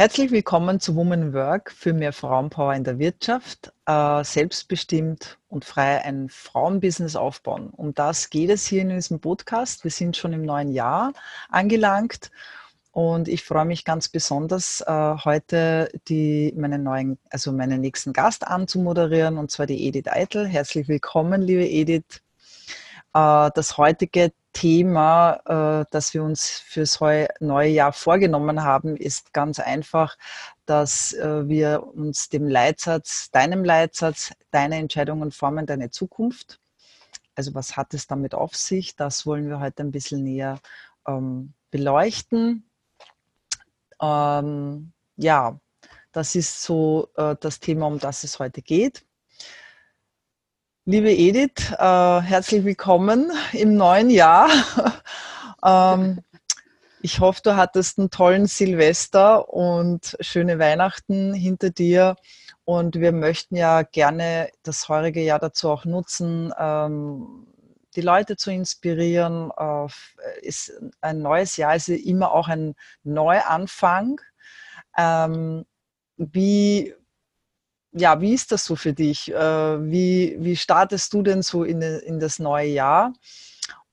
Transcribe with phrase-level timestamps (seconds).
[0.00, 6.04] Herzlich willkommen zu Women Work für mehr Frauenpower in der Wirtschaft, äh, selbstbestimmt und frei
[6.04, 7.70] ein Frauenbusiness aufbauen.
[7.70, 9.82] Um das geht es hier in diesem Podcast.
[9.82, 11.14] Wir sind schon im neuen Jahr
[11.48, 12.30] angelangt
[12.92, 18.46] und ich freue mich ganz besonders, äh, heute die, meinen neuen, also meinen nächsten Gast
[18.46, 20.46] anzumoderieren, und zwar die Edith Eitel.
[20.46, 22.22] Herzlich willkommen, liebe Edith.
[23.14, 26.98] Äh, das heutige Thema, äh, das wir uns fürs
[27.38, 30.18] neue Jahr vorgenommen haben, ist ganz einfach,
[30.66, 36.58] dass äh, wir uns dem Leitsatz, deinem Leitsatz, deine Entscheidungen formen deine Zukunft.
[37.36, 38.96] Also was hat es damit auf sich?
[38.96, 40.58] Das wollen wir heute ein bisschen näher
[41.06, 42.68] ähm, beleuchten.
[44.02, 45.60] Ähm, ja,
[46.10, 49.04] das ist so äh, das Thema, um das es heute geht.
[50.90, 54.48] Liebe Edith, äh, herzlich willkommen im neuen Jahr.
[55.62, 56.22] ähm,
[57.02, 62.16] ich hoffe, du hattest einen tollen Silvester und schöne Weihnachten hinter dir.
[62.64, 67.46] Und wir möchten ja gerne das heurige Jahr dazu auch nutzen, ähm,
[67.94, 69.50] die Leute zu inspirieren.
[69.58, 69.88] Äh,
[70.40, 74.22] ist ein neues Jahr ist immer auch ein Neuanfang.
[74.96, 75.66] Ähm,
[76.16, 76.94] wie
[77.92, 79.32] ja, wie ist das so für dich?
[79.32, 79.36] Äh,
[79.90, 83.12] wie, wie startest du denn so in, in das neue Jahr?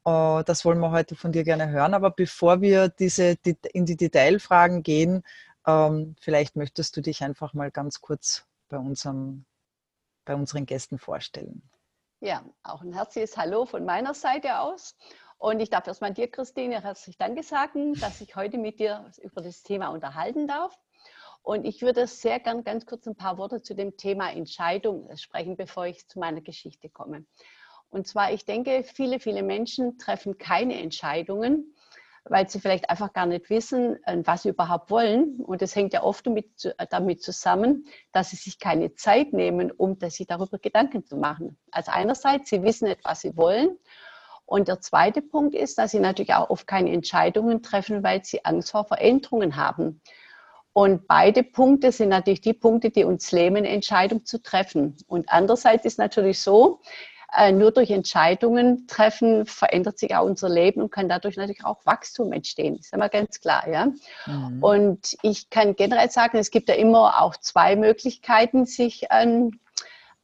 [0.05, 1.93] Äh, das wollen wir heute von dir gerne hören.
[1.93, 3.35] Aber bevor wir diese,
[3.73, 5.23] in die Detailfragen gehen,
[5.65, 9.45] ähm, vielleicht möchtest du dich einfach mal ganz kurz bei, unserem,
[10.25, 11.63] bei unseren Gästen vorstellen.
[12.21, 14.95] Ja, auch ein herzliches Hallo von meiner Seite aus.
[15.37, 19.41] Und ich darf erstmal dir, Christine, herzlich Danke sagen, dass ich heute mit dir über
[19.41, 20.77] das Thema unterhalten darf.
[21.45, 25.55] Und ich würde sehr gern ganz kurz ein paar Worte zu dem Thema Entscheidung sprechen,
[25.55, 27.23] bevor ich zu meiner Geschichte komme.
[27.89, 31.75] Und zwar, ich denke, viele, viele Menschen treffen keine Entscheidungen,
[32.23, 35.39] weil sie vielleicht einfach gar nicht wissen, äh, was sie überhaupt wollen.
[35.39, 39.69] Und das hängt ja oft damit, äh, damit zusammen, dass sie sich keine Zeit nehmen,
[39.69, 41.59] um sich darüber Gedanken zu machen.
[41.69, 43.77] Also einerseits, sie wissen nicht, was sie wollen.
[44.47, 48.43] Und der zweite Punkt ist, dass sie natürlich auch oft keine Entscheidungen treffen, weil sie
[48.45, 50.01] Angst vor Veränderungen haben.
[50.77, 54.97] Und beide Punkte sind natürlich die Punkte, die uns lähmen, Entscheidungen zu treffen.
[55.07, 56.81] Und andererseits ist natürlich so,
[57.31, 61.85] äh, nur durch Entscheidungen treffen verändert sich auch unser Leben und kann dadurch natürlich auch
[61.85, 62.75] Wachstum entstehen.
[62.75, 63.87] Das ist immer ganz klar, ja.
[64.25, 64.61] Mhm.
[64.61, 69.51] Und ich kann generell sagen, es gibt ja immer auch zwei Möglichkeiten, sich an,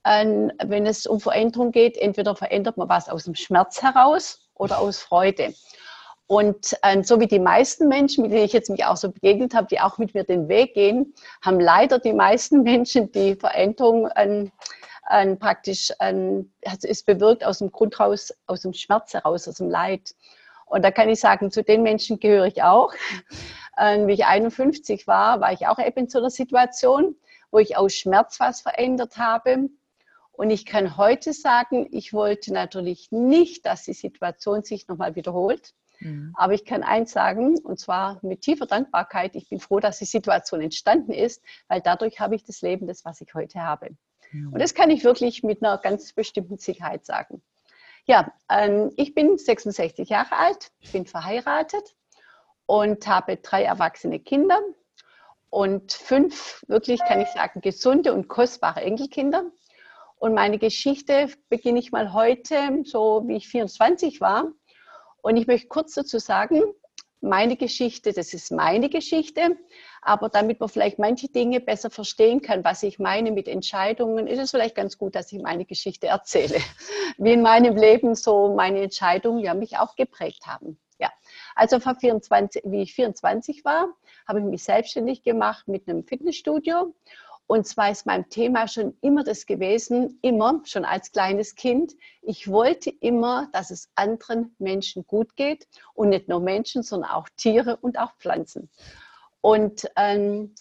[0.03, 1.95] an, wenn es um Veränderung geht.
[1.95, 5.53] Entweder verändert man was aus dem Schmerz heraus oder aus Freude.
[6.31, 9.53] Und äh, so wie die meisten Menschen, mit denen ich jetzt mich auch so begegnet
[9.53, 14.08] habe, die auch mit mir den Weg gehen, haben leider die meisten Menschen die Veränderung
[14.08, 14.50] an,
[15.03, 19.56] an praktisch an, also ist bewirkt aus dem Grund raus, aus dem Schmerz heraus, aus
[19.56, 20.16] dem Leid.
[20.68, 22.94] Und da kann ich sagen, zu den Menschen gehöre ich auch.
[23.78, 27.16] Ähm, wie ich 51 war, war ich auch eben in so einer Situation,
[27.52, 29.70] wo ich aus Schmerz was verändert habe.
[30.34, 35.74] Und ich kann heute sagen, ich wollte natürlich nicht, dass die Situation sich nochmal wiederholt.
[36.01, 36.34] Mhm.
[36.35, 40.06] Aber ich kann eins sagen, und zwar mit tiefer Dankbarkeit, ich bin froh, dass die
[40.06, 43.91] Situation entstanden ist, weil dadurch habe ich das Leben, das, was ich heute habe.
[44.31, 44.53] Mhm.
[44.53, 47.41] Und das kann ich wirklich mit einer ganz bestimmten Sicherheit sagen.
[48.06, 51.95] Ja, ähm, ich bin 66 Jahre alt, bin verheiratet
[52.66, 54.59] und habe drei erwachsene Kinder
[55.50, 59.51] und fünf, wirklich kann ich sagen, gesunde und kostbare Enkelkinder.
[60.17, 64.51] Und meine Geschichte beginne ich mal heute, so wie ich 24 war.
[65.22, 66.62] Und ich möchte kurz dazu sagen,
[67.22, 69.58] meine Geschichte, das ist meine Geschichte,
[70.02, 74.40] aber damit man vielleicht manche Dinge besser verstehen kann, was ich meine mit Entscheidungen, ist
[74.40, 76.59] es vielleicht ganz gut, dass ich meine Geschichte erzähle,
[77.18, 80.79] wie in meinem Leben so meine Entscheidungen ja mich auch geprägt haben.
[80.97, 81.12] Ja,
[81.56, 83.88] also vor 24, wie ich 24 war,
[84.28, 86.94] habe ich mich selbstständig gemacht mit einem Fitnessstudio
[87.52, 91.98] und zwar ist mein Thema schon immer das gewesen, immer, schon als kleines Kind.
[92.22, 97.28] Ich wollte immer, dass es anderen Menschen gut geht und nicht nur Menschen, sondern auch
[97.36, 98.70] Tiere und auch Pflanzen.
[99.42, 100.56] Und ähm,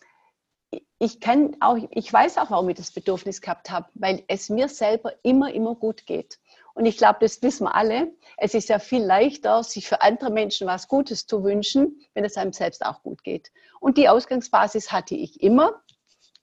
[0.98, 4.68] ich kann auch, ich weiß auch, warum ich das Bedürfnis gehabt habe, weil es mir
[4.68, 6.40] selber immer, immer gut geht.
[6.74, 8.12] Und ich glaube, das wissen wir alle.
[8.36, 12.36] Es ist ja viel leichter, sich für andere Menschen was Gutes zu wünschen, wenn es
[12.36, 13.52] einem selbst auch gut geht.
[13.78, 15.80] Und die Ausgangsbasis hatte ich immer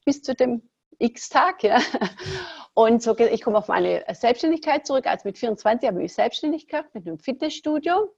[0.07, 0.61] bis zu dem
[0.99, 1.63] X-Tag.
[1.63, 1.81] Ja.
[2.73, 5.05] Und so, ich komme auf meine Selbstständigkeit zurück.
[5.05, 8.15] Also mit 24 habe ich selbstständig gehabt mit einem Fitnessstudio.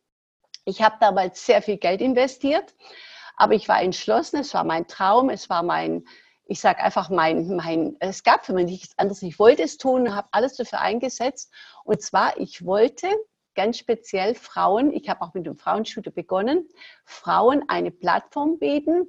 [0.65, 2.75] Ich habe damals sehr viel Geld investiert,
[3.37, 6.05] aber ich war entschlossen, es war mein Traum, es war mein,
[6.45, 9.23] ich sage einfach mein, mein, es gab für mich nichts anderes.
[9.23, 11.51] Ich wollte es tun, habe alles dafür eingesetzt.
[11.85, 13.07] Und zwar, ich wollte
[13.55, 16.69] ganz speziell Frauen, ich habe auch mit dem Frauenstudio begonnen,
[17.03, 19.07] Frauen eine Plattform bieten,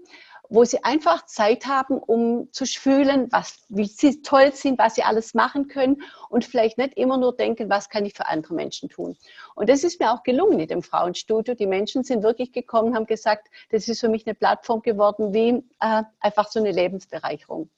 [0.50, 5.05] wo sie einfach Zeit haben, um zu fühlen, was, wie sie toll sind, was sie
[5.05, 8.88] alles machen können und vielleicht nicht immer nur denken, was kann ich für andere Menschen
[8.88, 9.17] tun.
[9.55, 11.55] Und das ist mir auch gelungen in dem Frauenstudio.
[11.55, 15.62] Die Menschen sind wirklich gekommen, haben gesagt, das ist für mich eine Plattform geworden, wie
[15.81, 17.70] äh, einfach so eine Lebensbereicherung.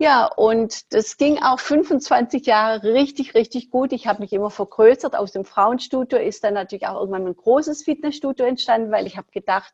[0.00, 3.92] Ja, und das ging auch 25 Jahre richtig, richtig gut.
[3.92, 5.16] Ich habe mich immer vergrößert.
[5.16, 9.26] Aus dem Frauenstudio ist dann natürlich auch irgendwann ein großes Fitnessstudio entstanden, weil ich habe
[9.32, 9.72] gedacht,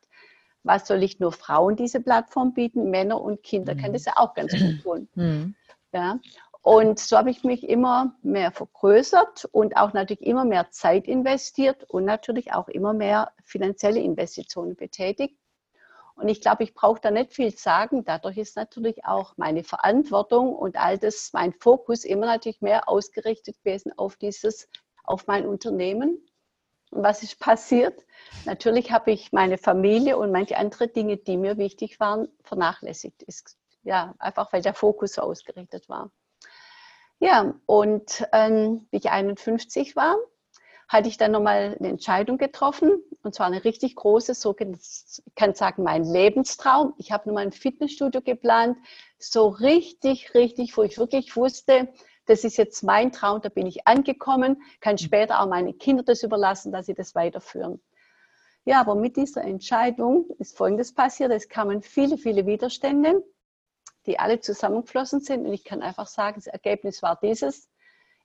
[0.65, 2.89] was soll ich nur Frauen diese Plattform bieten?
[2.89, 3.79] Männer und Kinder mhm.
[3.79, 5.07] können das ja auch ganz gut tun.
[5.15, 5.55] Mhm.
[5.93, 6.19] Ja.
[6.61, 11.83] Und so habe ich mich immer mehr vergrößert und auch natürlich immer mehr Zeit investiert
[11.83, 15.37] und natürlich auch immer mehr finanzielle Investitionen betätigt.
[16.15, 18.03] Und ich glaube, ich brauche da nicht viel sagen.
[18.03, 23.57] Dadurch ist natürlich auch meine Verantwortung und all das, mein Fokus immer natürlich mehr ausgerichtet
[23.63, 24.67] gewesen auf dieses,
[25.03, 26.25] auf mein Unternehmen
[26.91, 28.05] was ist passiert?
[28.45, 33.23] Natürlich habe ich meine Familie und manche andere Dinge, die mir wichtig waren, vernachlässigt.
[33.23, 36.11] Ist, ja, einfach weil der Fokus so ausgerichtet war.
[37.19, 40.17] Ja, und ähm, wie ich 51 war,
[40.87, 43.01] hatte ich dann nochmal eine Entscheidung getroffen.
[43.23, 46.93] Und zwar eine richtig große, so ich kann sagen, mein Lebenstraum.
[46.97, 48.77] Ich habe nochmal ein Fitnessstudio geplant,
[49.17, 51.89] so richtig, richtig, wo ich wirklich wusste,
[52.25, 54.99] das ist jetzt mein Traum, da bin ich angekommen, kann mhm.
[54.99, 57.81] später auch meine Kinder das überlassen, dass sie das weiterführen.
[58.65, 61.31] Ja, aber mit dieser Entscheidung ist Folgendes passiert.
[61.31, 63.23] Es kamen viele, viele Widerstände,
[64.07, 65.45] die alle zusammengeflossen sind.
[65.45, 67.69] Und ich kann einfach sagen, das Ergebnis war dieses.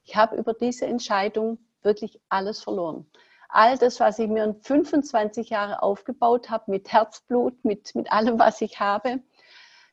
[0.02, 3.06] Ich habe über diese Entscheidung wirklich alles verloren.
[3.50, 8.38] All das, was ich mir in 25 Jahren aufgebaut habe, mit Herzblut, mit, mit allem,
[8.38, 9.20] was ich habe,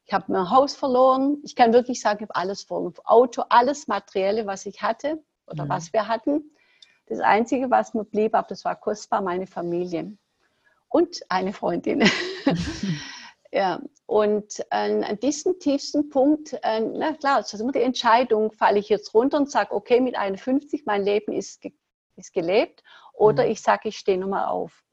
[0.08, 1.38] ich habe mein Haus verloren.
[1.44, 2.94] Ich kann wirklich sagen, ich habe alles verloren.
[3.04, 5.70] Auto, alles Materielle, was ich hatte oder mhm.
[5.70, 6.56] was wir hatten.
[7.08, 10.18] Das Einzige, was mir blieb, aber das war kostbar, meine Familie
[10.88, 12.10] und eine Freundin.
[13.52, 18.54] ja, und äh, an diesem tiefsten Punkt, äh, na klar, das ist immer die Entscheidung,
[18.54, 21.74] falle ich jetzt runter und sage, okay, mit 51, mein Leben ist, ge
[22.16, 22.82] ist gelebt,
[23.14, 23.52] oder mhm.
[23.52, 24.84] ich sage, ich stehe nochmal auf.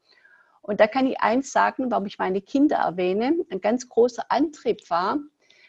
[0.64, 3.36] Und da kann ich eins sagen, warum ich meine Kinder erwähne.
[3.50, 5.18] Ein ganz großer Antrieb war,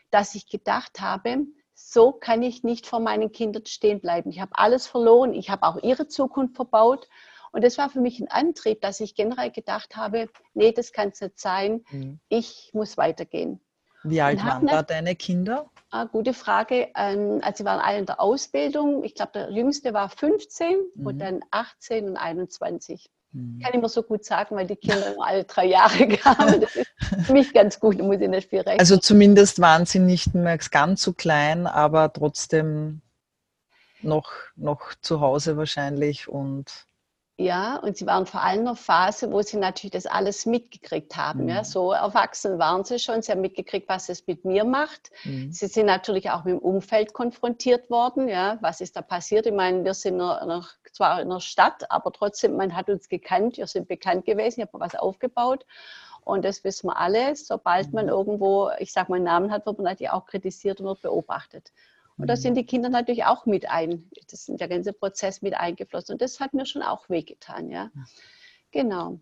[0.09, 4.29] dass ich gedacht habe, so kann ich nicht vor meinen Kindern stehen bleiben.
[4.29, 7.09] Ich habe alles verloren, ich habe auch ihre Zukunft verbaut.
[7.51, 11.09] Und das war für mich ein Antrieb, dass ich generell gedacht habe, nee, das kann
[11.09, 12.19] es nicht sein, mhm.
[12.29, 13.59] ich muss weitergehen.
[14.03, 15.69] Wie alt waren da deine Kinder?
[15.89, 16.89] Ah, gute Frage.
[16.95, 19.03] Ähm, also sie waren alle in der Ausbildung.
[19.03, 21.05] Ich glaube, der jüngste war 15 mhm.
[21.05, 23.09] und dann 18 und 21.
[23.35, 23.59] Mhm.
[23.61, 26.61] Kann ich mir so gut sagen, weil die Kinder nur alle drei Jahre kamen.
[26.61, 26.89] Das ist
[27.25, 28.79] für mich ganz gut, muss ich nicht viel rechnen.
[28.79, 33.01] Also zumindest waren sie nicht mehr ganz so klein, aber trotzdem
[34.01, 36.85] noch, noch zu Hause wahrscheinlich und
[37.37, 41.17] ja, und sie waren vor allem in einer Phase, wo sie natürlich das alles mitgekriegt
[41.17, 41.43] haben.
[41.43, 41.49] Mhm.
[41.49, 43.21] Ja, so erwachsen waren sie schon.
[43.21, 45.11] Sie haben mitgekriegt, was es mit mir macht.
[45.25, 45.51] Mhm.
[45.51, 48.29] Sie sind natürlich auch mit dem Umfeld konfrontiert worden.
[48.29, 49.45] Ja, was ist da passiert?
[49.47, 50.39] Ich meine, wir sind noch,
[50.95, 53.57] zwar in der Stadt, aber trotzdem, man hat uns gekannt.
[53.57, 54.61] Wir sind bekannt gewesen.
[54.61, 55.65] Ich habe was aufgebaut.
[56.21, 57.35] Und das wissen wir alle.
[57.35, 58.11] Sobald man mhm.
[58.11, 61.71] irgendwo, ich sage mal, einen Namen hat, wird man natürlich auch kritisiert und wird beobachtet.
[62.17, 62.39] Und da mhm.
[62.39, 66.13] sind die Kinder natürlich auch mit ein, das ist der ganze Prozess mit eingeflossen.
[66.13, 67.91] Und das hat mir schon auch wehgetan, ja.
[68.71, 69.19] Genau.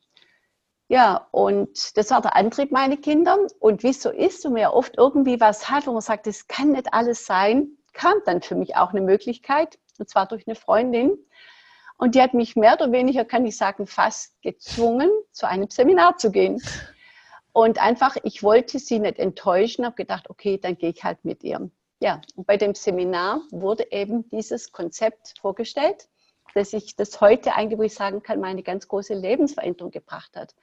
[0.88, 3.38] Ja, und das war der Antrieb meiner Kinder.
[3.60, 6.28] Und wie es so ist, wenn man ja oft irgendwie was hat, wo man sagt,
[6.28, 10.48] das kann nicht alles sein, kam dann für mich auch eine Möglichkeit, und zwar durch
[10.48, 11.18] eine Freundin.
[11.98, 16.18] Und die hat mich mehr oder weniger, kann ich sagen, fast gezwungen, zu einem Seminar
[16.18, 16.62] zu gehen.
[17.54, 21.44] Und einfach, ich wollte sie nicht enttäuschen, habe gedacht, okay, dann gehe ich halt mit
[21.44, 21.70] ihr.
[22.00, 26.10] Ja, und bei dem Seminar wurde eben dieses Konzept vorgestellt,
[26.56, 30.56] dass ich das heute eigentlich, wo ich sagen kann, meine ganz große Lebensveränderung gebracht hat.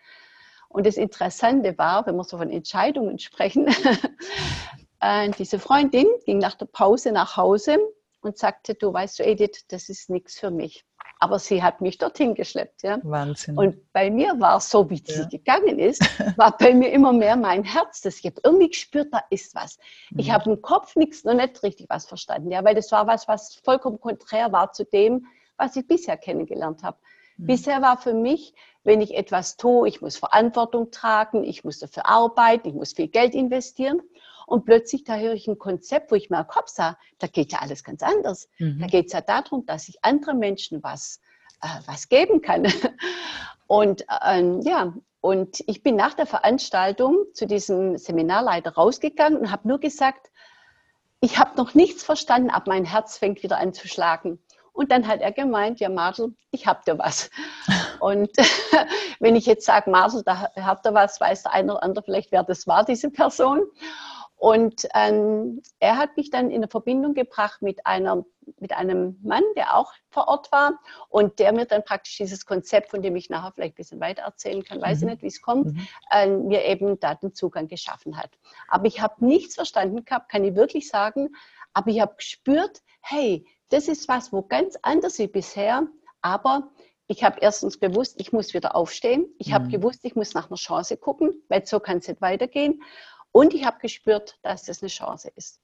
[0.68, 3.68] Und das Interessante war, wenn wir so von Entscheidungen sprechen,
[5.00, 7.78] äh, diese Freundin ging nach der Pause nach Hause
[8.20, 10.84] und sagte, du weißt du, Edith, das ist nichts für mich.
[11.18, 12.82] Aber sie hat mich dorthin geschleppt.
[12.82, 12.98] Ja?
[13.02, 13.58] Wahnsinn.
[13.58, 15.28] Und bei mir war es so, wie sie ja.
[15.28, 16.00] gegangen ist,
[16.38, 18.00] war bei mir immer mehr mein Herz.
[18.00, 19.78] Das, ich habe irgendwie gespürt, da ist was.
[20.16, 20.32] Ich mhm.
[20.32, 22.50] habe im Kopf nichts, noch nicht richtig was verstanden.
[22.50, 22.64] Ja?
[22.64, 25.26] Weil das war was, was vollkommen konträr war zu dem,
[25.58, 26.96] was ich bisher kennengelernt habe.
[27.40, 27.46] Mhm.
[27.46, 28.54] Bisher war für mich,
[28.84, 33.08] wenn ich etwas tue, ich muss Verantwortung tragen, ich muss dafür arbeiten, ich muss viel
[33.08, 34.00] Geld investieren.
[34.46, 37.60] Und plötzlich, da höre ich ein Konzept, wo ich mir Kopf sage, da geht ja
[37.60, 38.48] alles ganz anders.
[38.58, 38.80] Mhm.
[38.80, 41.20] Da geht es ja darum, dass ich anderen Menschen was,
[41.62, 42.64] äh, was geben kann.
[43.68, 49.68] Und ähm, ja, und ich bin nach der Veranstaltung zu diesem Seminarleiter rausgegangen und habe
[49.68, 50.32] nur gesagt,
[51.20, 54.40] ich habe noch nichts verstanden, aber mein Herz fängt wieder an zu schlagen.
[54.80, 57.28] Und dann hat er gemeint, ja Marcel, ich hab dir was.
[58.00, 58.30] Und
[59.20, 62.32] wenn ich jetzt sage, Marcel, da habt ihr was, weiß der eine oder andere vielleicht,
[62.32, 63.60] wer das war, diese Person.
[64.36, 68.24] Und ähm, er hat mich dann in eine Verbindung gebracht mit, einer,
[68.58, 72.88] mit einem Mann, der auch vor Ort war und der mir dann praktisch dieses Konzept,
[72.88, 75.08] von dem ich nachher vielleicht ein bisschen weiter erzählen kann, weiß mhm.
[75.08, 75.86] ich nicht, wie es kommt, mhm.
[76.10, 78.30] äh, mir eben da den Zugang geschaffen hat.
[78.68, 81.28] Aber ich habe nichts verstanden gehabt, kann ich wirklich sagen,
[81.74, 85.86] aber ich habe gespürt, hey, das ist was, wo ganz anders wie bisher,
[86.22, 86.70] aber
[87.06, 89.26] ich habe erstens gewusst, ich muss wieder aufstehen.
[89.38, 89.54] Ich mhm.
[89.54, 92.82] habe gewusst, ich muss nach einer Chance gucken, weil so kann es nicht weitergehen.
[93.32, 95.60] Und ich habe gespürt, dass das eine Chance ist.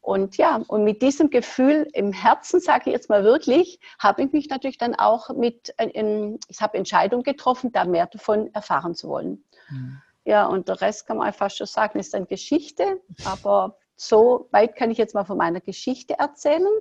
[0.00, 4.32] Und ja, und mit diesem Gefühl im Herzen, sage ich jetzt mal wirklich, habe ich
[4.32, 8.94] mich natürlich dann auch mit, äh, in, ich habe Entscheidungen getroffen, da mehr davon erfahren
[8.94, 9.44] zu wollen.
[9.68, 10.00] Mhm.
[10.24, 13.00] Ja, und der Rest kann man einfach schon sagen, ist dann Geschichte.
[13.24, 16.78] Aber so weit kann ich jetzt mal von meiner Geschichte erzählen.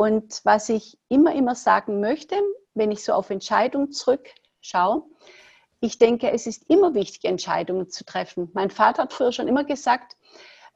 [0.00, 2.34] Und was ich immer, immer sagen möchte,
[2.72, 5.02] wenn ich so auf Entscheidungen zurückschaue,
[5.80, 8.48] ich denke, es ist immer wichtig, Entscheidungen zu treffen.
[8.54, 10.16] Mein Vater hat früher schon immer gesagt,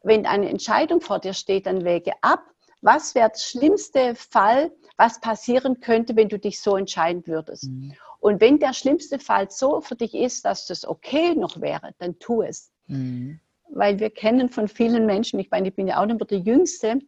[0.03, 2.43] wenn eine Entscheidung vor dir steht, dann wäge ab,
[2.83, 7.71] was wäre der schlimmste Fall, was passieren könnte, wenn du dich so entscheiden würdest.
[7.71, 7.95] Mhm.
[8.21, 12.19] Und wenn der schlimmste Fall so für dich ist, dass das okay noch wäre, dann
[12.19, 12.75] tu es.
[12.89, 13.41] Mhm.
[13.71, 16.41] Weil wir kennen von vielen Menschen, ich meine, ich bin ja auch nicht mehr der
[16.41, 16.99] Jüngste,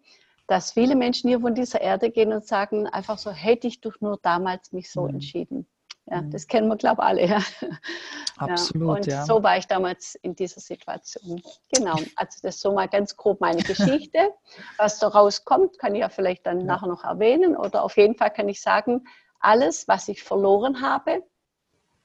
[0.46, 4.00] dass viele Menschen hier von dieser Erde gehen und sagen einfach so, hätte ich doch
[4.00, 5.14] nur damals mich so mhm.
[5.14, 5.66] entschieden.
[6.08, 6.30] Ja, mhm.
[6.30, 7.26] das kennen wir, glaube ich, alle.
[7.26, 7.42] Ja.
[8.38, 8.94] Absolut, ja.
[8.94, 9.24] Und ja.
[9.24, 11.42] so war ich damals in dieser Situation.
[11.74, 14.32] Genau, also das ist so mal ganz grob meine Geschichte.
[14.78, 16.66] Was daraus kommt, kann ich ja vielleicht dann ja.
[16.66, 17.56] nachher noch erwähnen.
[17.56, 19.04] Oder auf jeden Fall kann ich sagen,
[19.40, 21.24] alles, was ich verloren habe,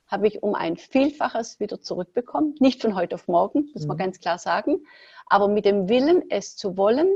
[0.08, 2.56] habe ich um ein Vielfaches wieder zurückbekommen.
[2.60, 4.02] Nicht von heute auf morgen, muss man mhm.
[4.02, 4.86] ganz klar sagen,
[5.28, 7.08] aber mit dem Willen, es zu wollen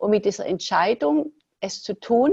[0.00, 2.32] und mit dieser Entscheidung, es zu tun,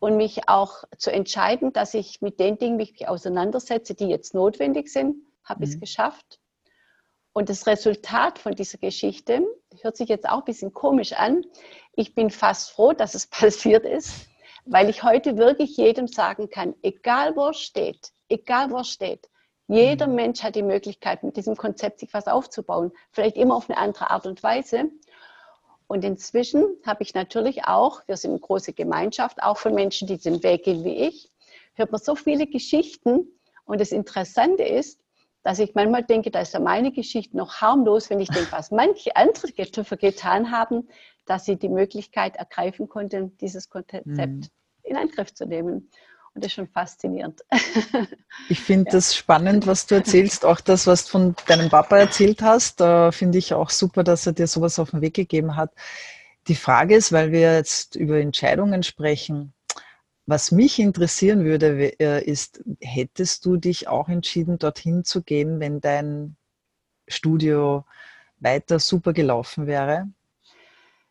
[0.00, 4.88] und mich auch zu entscheiden, dass ich mit den Dingen mich auseinandersetze, die jetzt notwendig
[4.88, 5.80] sind, habe ich es mhm.
[5.80, 6.40] geschafft.
[7.32, 9.46] Und das Resultat von dieser Geschichte
[9.82, 11.44] hört sich jetzt auch ein bisschen komisch an.
[11.94, 14.26] Ich bin fast froh, dass es passiert ist,
[14.64, 19.28] weil ich heute wirklich jedem sagen kann, egal wo er steht, egal wo er steht,
[19.68, 20.14] jeder mhm.
[20.14, 22.90] Mensch hat die Möglichkeit, mit diesem Konzept sich was aufzubauen.
[23.12, 24.90] Vielleicht immer auf eine andere Art und Weise.
[25.90, 30.18] Und inzwischen habe ich natürlich auch, wir sind eine große Gemeinschaft, auch von Menschen, die
[30.18, 31.32] den Weg gehen wie ich,
[31.74, 33.26] hört man so viele Geschichten.
[33.64, 35.00] Und das Interessante ist,
[35.42, 38.70] dass ich manchmal denke, da ist ja meine Geschichte noch harmlos, wenn ich denke, was
[38.70, 40.88] manche andere getan haben,
[41.26, 44.42] dass sie die Möglichkeit ergreifen konnten, dieses Konzept mhm.
[44.84, 45.90] in Angriff zu nehmen.
[46.34, 47.44] Und das ist schon faszinierend.
[48.48, 48.92] Ich finde ja.
[48.92, 50.44] das spannend, was du erzählst.
[50.44, 54.26] Auch das, was du von deinem Papa erzählt hast, da finde ich auch super, dass
[54.26, 55.72] er dir sowas auf den Weg gegeben hat.
[56.48, 59.52] Die Frage ist, weil wir jetzt über Entscheidungen sprechen,
[60.26, 65.80] was mich interessieren würde, äh, ist, hättest du dich auch entschieden, dorthin zu gehen, wenn
[65.80, 66.36] dein
[67.08, 67.84] Studio
[68.38, 70.08] weiter super gelaufen wäre?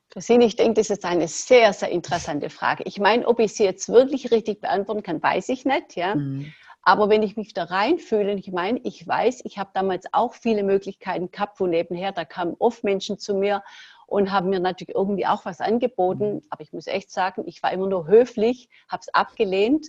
[0.09, 2.83] Christine, ich denke, das ist eine sehr, sehr interessante Frage.
[2.87, 5.95] Ich meine, ob ich sie jetzt wirklich richtig beantworten kann, weiß ich nicht.
[5.95, 6.15] Ja?
[6.15, 6.51] Mhm.
[6.81, 10.63] Aber wenn ich mich da reinfühle, ich meine, ich weiß, ich habe damals auch viele
[10.63, 13.61] Möglichkeiten gehabt, wo nebenher, da kamen oft Menschen zu mir
[14.07, 16.35] und haben mir natürlich irgendwie auch was angeboten.
[16.35, 16.41] Mhm.
[16.49, 19.87] Aber ich muss echt sagen, ich war immer nur höflich, habe es abgelehnt.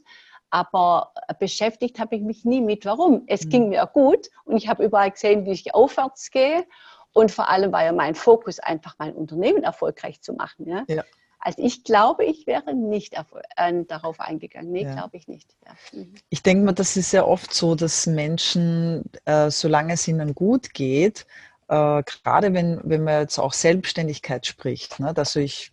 [0.51, 3.23] Aber beschäftigt habe ich mich nie mit, warum.
[3.29, 3.51] Es mhm.
[3.51, 6.67] ging mir gut und ich habe überall gesehen, wie ich aufwärts gehe.
[7.13, 10.67] Und vor allem war ja mein Fokus einfach, mein Unternehmen erfolgreich zu machen.
[10.69, 10.85] Ja?
[10.89, 11.05] ja.
[11.41, 14.71] Also ich glaube, ich wäre nicht äh, darauf eingegangen.
[14.71, 14.93] Nee, ja.
[14.93, 15.57] glaube ich nicht.
[15.65, 15.99] Ja.
[15.99, 16.15] Mhm.
[16.29, 20.75] Ich denke mal, das ist ja oft so, dass Menschen, äh, solange es ihnen gut
[20.75, 21.27] geht,
[21.69, 25.73] äh, gerade wenn, wenn man jetzt auch Selbstständigkeit spricht, ne, also ich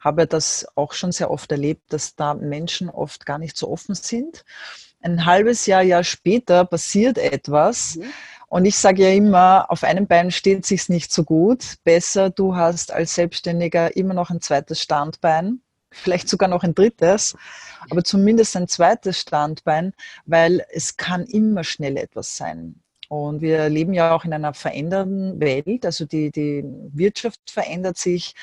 [0.00, 3.94] habe das auch schon sehr oft erlebt, dass da Menschen oft gar nicht so offen
[3.94, 4.44] sind.
[5.00, 7.96] Ein halbes Jahr, Jahr später passiert etwas.
[7.96, 8.12] Mhm
[8.48, 11.76] und ich sage ja immer, auf einem Bein steht sich's nicht so gut.
[11.84, 17.36] Besser, du hast als Selbstständiger immer noch ein zweites Standbein, vielleicht sogar noch ein drittes,
[17.90, 19.92] aber zumindest ein zweites Standbein,
[20.24, 22.80] weil es kann immer schnell etwas sein.
[23.08, 25.86] Und wir leben ja auch in einer verändernden Welt.
[25.86, 26.62] Also die, die
[26.92, 28.34] Wirtschaft verändert sich.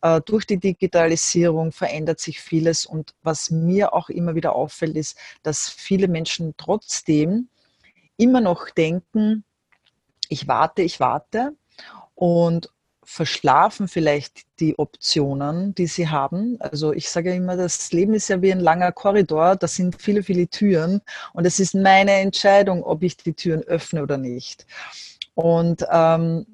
[0.00, 2.86] Äh, durch die Digitalisierung verändert sich vieles.
[2.86, 7.48] Und was mir auch immer wieder auffällt, ist, dass viele Menschen trotzdem
[8.16, 9.44] immer noch denken,
[10.28, 11.54] ich warte, ich warte
[12.14, 12.70] und
[13.04, 16.56] verschlafen vielleicht die Optionen, die sie haben.
[16.60, 20.22] Also ich sage immer, das Leben ist ja wie ein langer Korridor, da sind viele,
[20.22, 21.00] viele Türen
[21.32, 24.66] und es ist meine Entscheidung, ob ich die Türen öffne oder nicht.
[25.34, 26.46] Und ähm,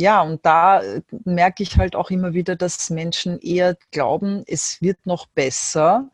[0.00, 0.82] ja, und da
[1.24, 6.10] merke ich halt auch immer wieder, dass Menschen eher glauben, es wird noch besser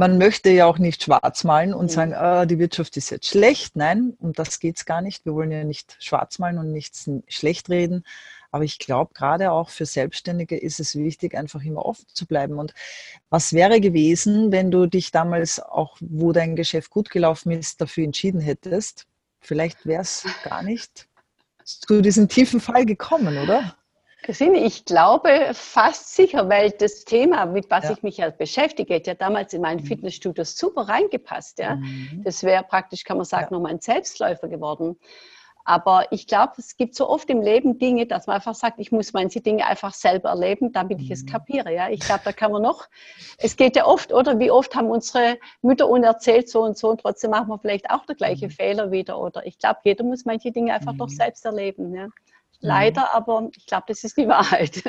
[0.00, 1.88] man möchte ja auch nicht schwarz malen und mhm.
[1.94, 3.76] sagen, ah, die Wirtschaft ist jetzt schlecht.
[3.76, 5.26] Nein, um das geht es gar nicht.
[5.26, 8.04] Wir wollen ja nicht schwarz malen und nichts schlecht reden.
[8.50, 12.58] Aber ich glaube, gerade auch für Selbstständige ist es wichtig, einfach immer offen zu bleiben.
[12.58, 12.74] Und
[13.28, 18.04] was wäre gewesen, wenn du dich damals auch, wo dein Geschäft gut gelaufen ist, dafür
[18.04, 19.06] entschieden hättest?
[19.40, 21.08] Vielleicht wäre es gar nicht
[21.64, 23.76] zu diesem tiefen Fall gekommen, oder?
[24.22, 27.92] Christine, ich glaube fast sicher, weil das Thema, mit was ja.
[27.92, 29.86] ich mich ja beschäftige, hat ja damals in meinen mhm.
[29.86, 31.58] Fitnessstudios super reingepasst.
[31.58, 31.76] Ja?
[31.76, 32.22] Mhm.
[32.24, 33.52] Das wäre praktisch, kann man sagen, ja.
[33.52, 34.98] nochmal ein Selbstläufer geworden.
[35.64, 38.92] Aber ich glaube, es gibt so oft im Leben Dinge, dass man einfach sagt, ich
[38.92, 41.26] muss manche Dinge einfach selber erleben, damit ich es mhm.
[41.26, 41.74] kapiere.
[41.74, 42.88] Ja, ich glaube, da kann man noch.
[43.38, 46.90] Es geht ja oft, oder wie oft haben unsere Mütter uns erzählt so und so
[46.90, 48.50] und trotzdem machen wir vielleicht auch der gleiche mhm.
[48.52, 49.20] Fehler wieder.
[49.20, 50.98] Oder ich glaube, jeder muss manche Dinge einfach mhm.
[50.98, 51.94] doch selbst erleben.
[51.94, 52.08] Ja.
[52.62, 54.82] Leider, aber ich glaube, das ist die Wahrheit.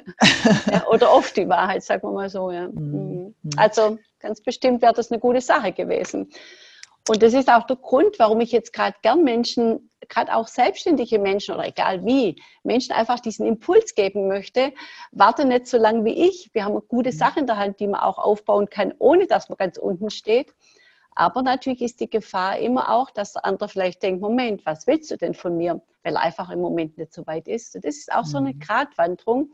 [0.72, 2.52] ja, oder oft die Wahrheit, sagen wir mal so.
[2.52, 2.68] Ja.
[2.68, 3.36] Mhm.
[3.56, 6.32] Also ganz bestimmt wäre das eine gute Sache gewesen.
[7.12, 11.20] Und das ist auch der Grund, warum ich jetzt gerade gern Menschen, gerade auch selbstständige
[11.20, 14.72] Menschen oder egal wie, Menschen einfach diesen Impuls geben möchte.
[15.12, 16.52] Warte nicht so lange wie ich.
[16.54, 17.18] Wir haben eine gute mhm.
[17.18, 20.56] Sache in der Hand, die man auch aufbauen kann, ohne dass man ganz unten steht.
[21.14, 25.12] Aber natürlich ist die Gefahr immer auch, dass der andere vielleicht denkt, Moment, was willst
[25.12, 25.82] du denn von mir?
[26.04, 27.76] Weil er einfach im Moment nicht so weit ist.
[27.76, 28.60] Und das ist auch so eine mhm.
[28.60, 29.50] Gratwanderung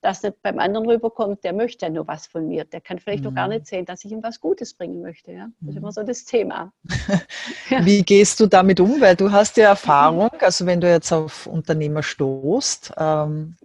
[0.00, 2.64] dass nicht beim anderen rüberkommt, der möchte ja nur was von mir.
[2.64, 3.34] Der kann vielleicht mhm.
[3.34, 5.32] gar nicht sehen, dass ich ihm was Gutes bringen möchte.
[5.32, 5.48] Ja?
[5.60, 5.92] Das ist immer mhm.
[5.92, 6.72] so das Thema.
[7.82, 9.00] Wie gehst du damit um?
[9.00, 13.56] Weil du hast ja Erfahrung, also wenn du jetzt auf Unternehmer stoßt, ähm,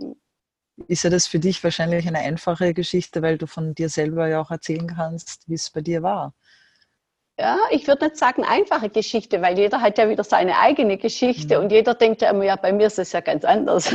[0.87, 4.41] ist ja das für dich wahrscheinlich eine einfache Geschichte, weil du von dir selber ja
[4.41, 6.33] auch erzählen kannst, wie es bei dir war
[7.37, 11.57] ja, ich würde nicht sagen einfache Geschichte, weil jeder hat ja wieder seine eigene Geschichte
[11.57, 11.65] mhm.
[11.65, 13.93] und jeder denkt ja immer, ja, bei mir ist es ja ganz anders.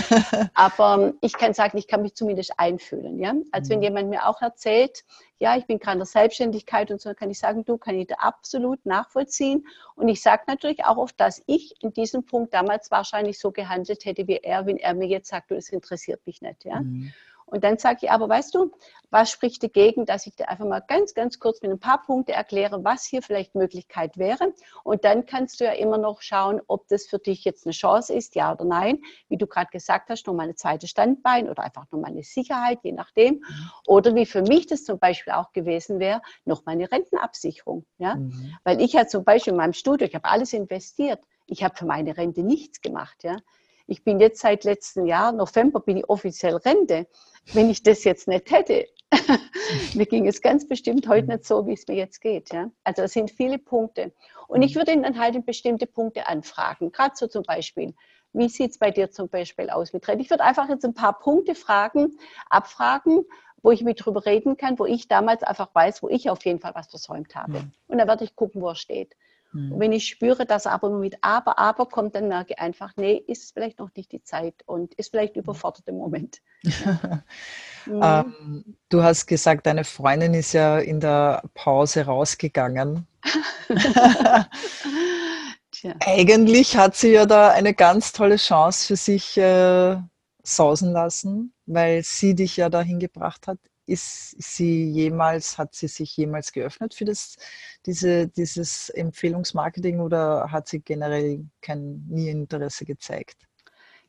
[0.54, 3.18] Aber ich kann sagen, ich kann mich zumindest einfühlen.
[3.18, 3.34] Ja?
[3.52, 3.72] Als mhm.
[3.74, 5.04] wenn jemand mir auch erzählt,
[5.38, 8.06] ja, ich bin gerade in der Selbstständigkeit und so, kann ich sagen, du, kann ich
[8.06, 9.66] da absolut nachvollziehen.
[9.94, 14.06] Und ich sage natürlich auch oft, dass ich in diesem Punkt damals wahrscheinlich so gehandelt
[14.06, 16.64] hätte wie er, wenn er mir jetzt sagt, du, das interessiert mich nicht.
[16.64, 16.80] Ja?
[16.80, 17.12] Mhm.
[17.50, 18.72] Und dann sage ich, aber weißt du,
[19.10, 22.32] was spricht dagegen, dass ich dir einfach mal ganz, ganz kurz mit ein paar Punkten
[22.32, 24.52] erkläre, was hier vielleicht Möglichkeit wäre.
[24.84, 28.12] Und dann kannst du ja immer noch schauen, ob das für dich jetzt eine Chance
[28.12, 29.00] ist, ja oder nein.
[29.28, 32.92] Wie du gerade gesagt hast, nochmal eine zweite Standbein oder einfach nochmal eine Sicherheit, je
[32.92, 33.34] nachdem.
[33.34, 33.70] Mhm.
[33.86, 37.86] Oder wie für mich das zum Beispiel auch gewesen wäre, nochmal eine Rentenabsicherung.
[37.96, 38.16] Ja?
[38.16, 38.56] Mhm.
[38.64, 41.20] Weil ich ja zum Beispiel in meinem Studio, ich habe alles investiert.
[41.46, 43.24] Ich habe für meine Rente nichts gemacht.
[43.24, 43.36] Ja?
[43.88, 47.08] Ich bin jetzt seit letztem Jahr, November, bin ich offiziell Rente
[47.54, 48.86] wenn ich das jetzt nicht hätte,
[49.94, 52.52] mir ging es ganz bestimmt heute nicht so, wie es mir jetzt geht.
[52.52, 52.70] Ja?
[52.84, 54.12] Also es sind viele Punkte.
[54.48, 56.92] Und ich würde ihn dann halt in bestimmte Punkte anfragen.
[56.92, 57.94] Gerade so zum Beispiel,
[58.32, 60.22] wie sieht es bei dir zum Beispiel aus mit Rente?
[60.22, 62.18] Ich würde einfach jetzt ein paar Punkte fragen,
[62.50, 63.24] abfragen,
[63.62, 66.60] wo ich mit drüber reden kann, wo ich damals einfach weiß, wo ich auf jeden
[66.60, 67.52] Fall was versäumt habe.
[67.52, 67.72] Mhm.
[67.88, 69.16] Und dann werde ich gucken, wo er steht.
[69.52, 69.72] Mhm.
[69.72, 72.92] Und wenn ich spüre, dass er aber mit Aber, Aber kommt, dann merke ich einfach,
[72.96, 75.42] nee, ist vielleicht noch nicht die Zeit und ist vielleicht hm.
[75.42, 76.40] überfordert im Moment.
[77.86, 78.00] mhm.
[78.02, 83.06] ähm, du hast gesagt, deine Freundin ist ja in der Pause rausgegangen.
[86.00, 89.96] Eigentlich hat sie ja da eine ganz tolle Chance für sich äh,
[90.42, 96.16] sausen lassen, weil sie dich ja dahin gebracht hat, ist sie jemals, hat sie sich
[96.16, 97.36] jemals geöffnet für das,
[97.86, 103.36] diese, dieses Empfehlungsmarketing oder hat sie generell kein nie Interesse gezeigt?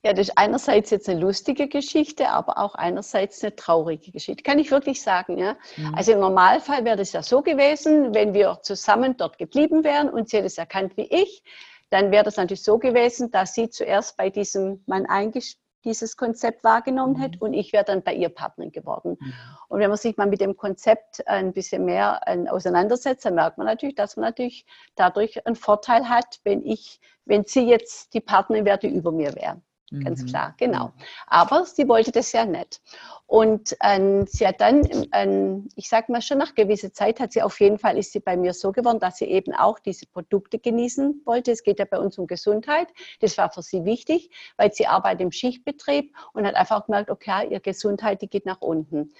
[0.03, 4.43] Ja, das ist einerseits jetzt eine lustige Geschichte, aber auch einerseits eine traurige Geschichte.
[4.43, 5.57] Kann ich wirklich sagen, ja.
[5.75, 5.95] Mhm.
[5.95, 10.29] Also im Normalfall wäre das ja so gewesen, wenn wir zusammen dort geblieben wären und
[10.29, 11.43] sie hätte es erkannt wie ich,
[11.89, 16.63] dann wäre das natürlich so gewesen, dass sie zuerst bei diesem Mann eingestellt dieses Konzept
[16.63, 17.21] wahrgenommen mhm.
[17.21, 19.17] hätte und ich wäre dann bei ihr Partnerin geworden.
[19.19, 19.33] Mhm.
[19.69, 23.67] Und wenn man sich mal mit dem Konzept ein bisschen mehr auseinandersetzt, dann merkt man
[23.67, 24.65] natürlich, dass man natürlich
[24.95, 29.35] dadurch einen Vorteil hat, wenn ich, wenn sie jetzt die Partnerin wäre, die über mir
[29.35, 29.61] wäre.
[30.03, 30.27] Ganz mhm.
[30.27, 30.91] klar, genau.
[31.25, 32.81] Aber sie wollte das ja nicht.
[33.29, 37.43] Und ähm, sie hat dann, ähm, ich sage mal schon nach gewisser Zeit, hat sie
[37.43, 40.57] auf jeden Fall, ist sie bei mir so geworden, dass sie eben auch diese Produkte
[40.57, 41.51] genießen wollte.
[41.51, 42.87] Es geht ja bei uns um Gesundheit.
[43.19, 47.47] Das war für sie wichtig, weil sie arbeitet im Schichtbetrieb und hat einfach gemerkt, okay,
[47.51, 49.13] ihre Gesundheit, die geht nach unten.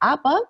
[0.00, 0.40] Aber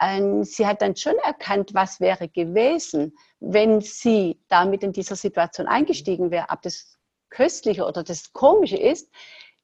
[0.00, 5.66] ähm, sie hat dann schon erkannt, was wäre gewesen, wenn sie damit in dieser Situation
[5.66, 6.50] eingestiegen wäre.
[6.50, 9.10] Aber das Köstliche oder das Komische ist,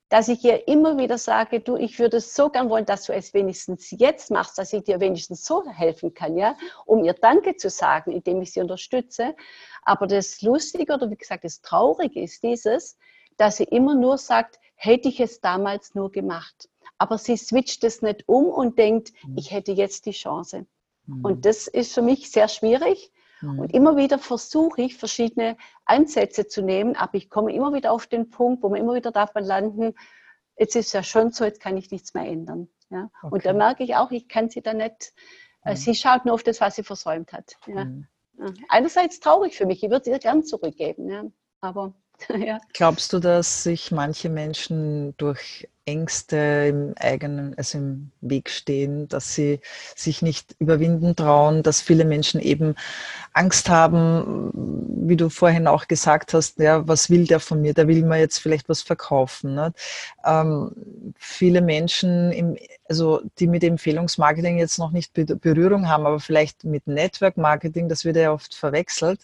[0.08, 3.34] dass ich ihr immer wieder sage, du, ich würde so gern wollen, dass du es
[3.34, 7.70] wenigstens jetzt machst, dass ich dir wenigstens so helfen kann, ja, um ihr Danke zu
[7.70, 9.34] sagen, indem ich sie unterstütze.
[9.82, 12.96] Aber das Lustige oder wie gesagt, das Traurige ist dieses,
[13.36, 16.68] dass sie immer nur sagt, hätte ich es damals nur gemacht.
[16.98, 19.36] Aber sie switcht es nicht um und denkt, mhm.
[19.38, 20.66] ich hätte jetzt die Chance.
[21.06, 21.24] Mhm.
[21.24, 23.12] Und das ist für mich sehr schwierig.
[23.40, 23.58] Mhm.
[23.58, 28.06] Und immer wieder versuche ich, verschiedene Ansätze zu nehmen, aber ich komme immer wieder auf
[28.06, 29.94] den Punkt, wo man immer wieder davon landen,
[30.58, 32.68] jetzt ist ja schon so, jetzt kann ich nichts mehr ändern.
[32.90, 33.10] Ja?
[33.22, 33.34] Okay.
[33.34, 35.12] Und da merke ich auch, ich kann sie da nicht,
[35.64, 35.76] mhm.
[35.76, 37.56] sie schaut nur auf das, was sie versäumt hat.
[37.66, 37.84] Ja?
[37.84, 38.06] Mhm.
[38.68, 41.24] Einerseits traurig für mich, ich würde sie gern zurückgeben, ja?
[41.60, 41.94] aber
[42.38, 42.58] ja.
[42.72, 49.34] Glaubst du, dass sich manche Menschen durch Ängste im eigenen, also im Weg stehen, dass
[49.34, 49.60] sie
[49.94, 52.74] sich nicht überwinden trauen, dass viele Menschen eben
[53.32, 57.72] Angst haben, wie du vorhin auch gesagt hast, ja, was will der von mir?
[57.72, 59.54] Der will mir jetzt vielleicht was verkaufen.
[59.54, 59.72] Ne?
[60.24, 60.72] Ähm,
[61.18, 62.56] viele Menschen, im,
[62.88, 68.04] also die mit Empfehlungsmarketing jetzt noch nicht Berührung haben, aber vielleicht mit Network Marketing, das
[68.04, 69.20] wird ja oft verwechselt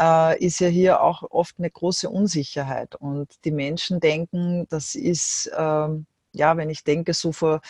[0.00, 2.94] äh, ist ja hier auch oft eine große Unsicherheit.
[2.96, 7.60] Und die Menschen denken, das ist, ähm, ja, wenn ich denke, so vor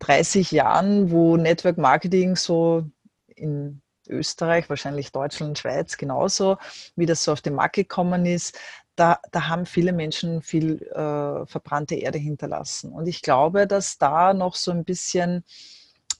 [0.00, 2.84] 30 Jahren, wo Network Marketing so
[3.26, 6.58] in Österreich, wahrscheinlich Deutschland, Schweiz genauso,
[6.96, 8.58] wie das so auf den Markt gekommen ist,
[8.96, 12.92] da, da haben viele Menschen viel äh, verbrannte Erde hinterlassen.
[12.92, 15.44] Und ich glaube, dass da noch so ein bisschen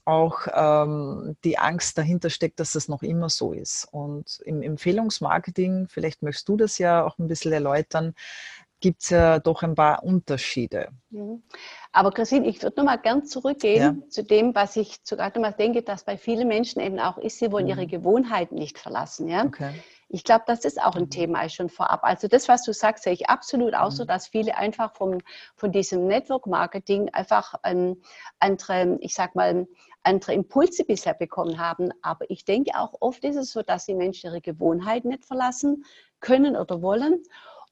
[0.05, 3.87] auch ähm, die Angst dahinter steckt, dass das noch immer so ist.
[3.91, 8.13] Und im Empfehlungsmarketing, vielleicht möchtest du das ja auch ein bisschen erläutern,
[8.81, 10.89] gibt es ja doch ein paar Unterschiede.
[11.09, 11.41] Mhm.
[11.91, 14.09] Aber Christine, ich würde nochmal gern zurückgehen ja.
[14.09, 17.51] zu dem, was ich sogar nochmal denke, dass bei vielen Menschen eben auch ist, sie
[17.51, 17.71] wollen mhm.
[17.71, 19.27] ihre Gewohnheiten nicht verlassen.
[19.27, 19.45] Ja?
[19.45, 19.71] Okay.
[20.07, 21.09] Ich glaube, das ist auch ein mhm.
[21.09, 22.03] Thema schon vorab.
[22.03, 24.07] Also das, was du sagst, sehe ich absolut auch so, mhm.
[24.07, 25.17] dass viele einfach vom,
[25.55, 28.01] von diesem Network Marketing einfach ähm,
[28.39, 29.67] andere, ich sag mal,
[30.05, 31.89] andere Impulse bisher bekommen haben.
[32.01, 35.85] Aber ich denke auch oft ist es so, dass die Menschen ihre Gewohnheiten nicht verlassen
[36.19, 37.23] können oder wollen.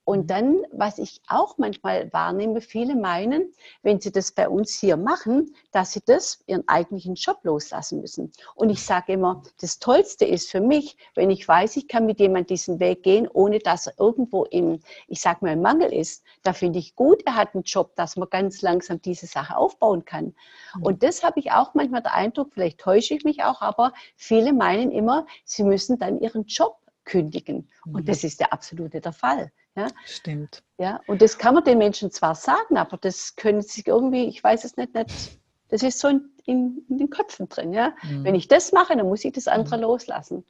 [0.06, 0.28] Und mhm.
[0.28, 5.56] dann, was ich auch manchmal wahrnehme, viele meinen, wenn sie das bei uns hier machen,
[5.72, 8.32] dass sie das ihren eigentlichen Job loslassen müssen.
[8.56, 12.20] Und ich sage immer, das Tollste ist für mich, wenn ich weiß, ich kann mit
[12.20, 16.24] jemandem diesen Weg gehen, ohne dass er irgendwo im, ich sage mal, im Mangel ist.
[16.44, 20.04] Da finde ich gut, er hat einen Job, dass man ganz langsam diese Sache aufbauen
[20.06, 20.36] kann.
[20.76, 20.84] Mhm.
[20.84, 24.54] Und das habe ich auch manchmal den Eindruck, vielleicht täusche ich mich auch, aber viele
[24.54, 27.70] meinen immer, sie müssen dann ihren Job kündigen.
[27.86, 28.06] Und mhm.
[28.06, 29.52] das ist der absolute der Fall.
[29.76, 29.88] Ja?
[30.06, 30.64] Stimmt.
[30.78, 34.44] Ja, und das kann man den Menschen zwar sagen, aber das können sie irgendwie, ich
[34.44, 37.74] weiß es nicht, nicht das ist so in, in, in den Köpfen drin.
[37.74, 37.94] Ja?
[38.04, 38.24] Mhm.
[38.24, 39.84] Wenn ich das mache, dann muss ich das andere mhm.
[39.84, 40.46] loslassen.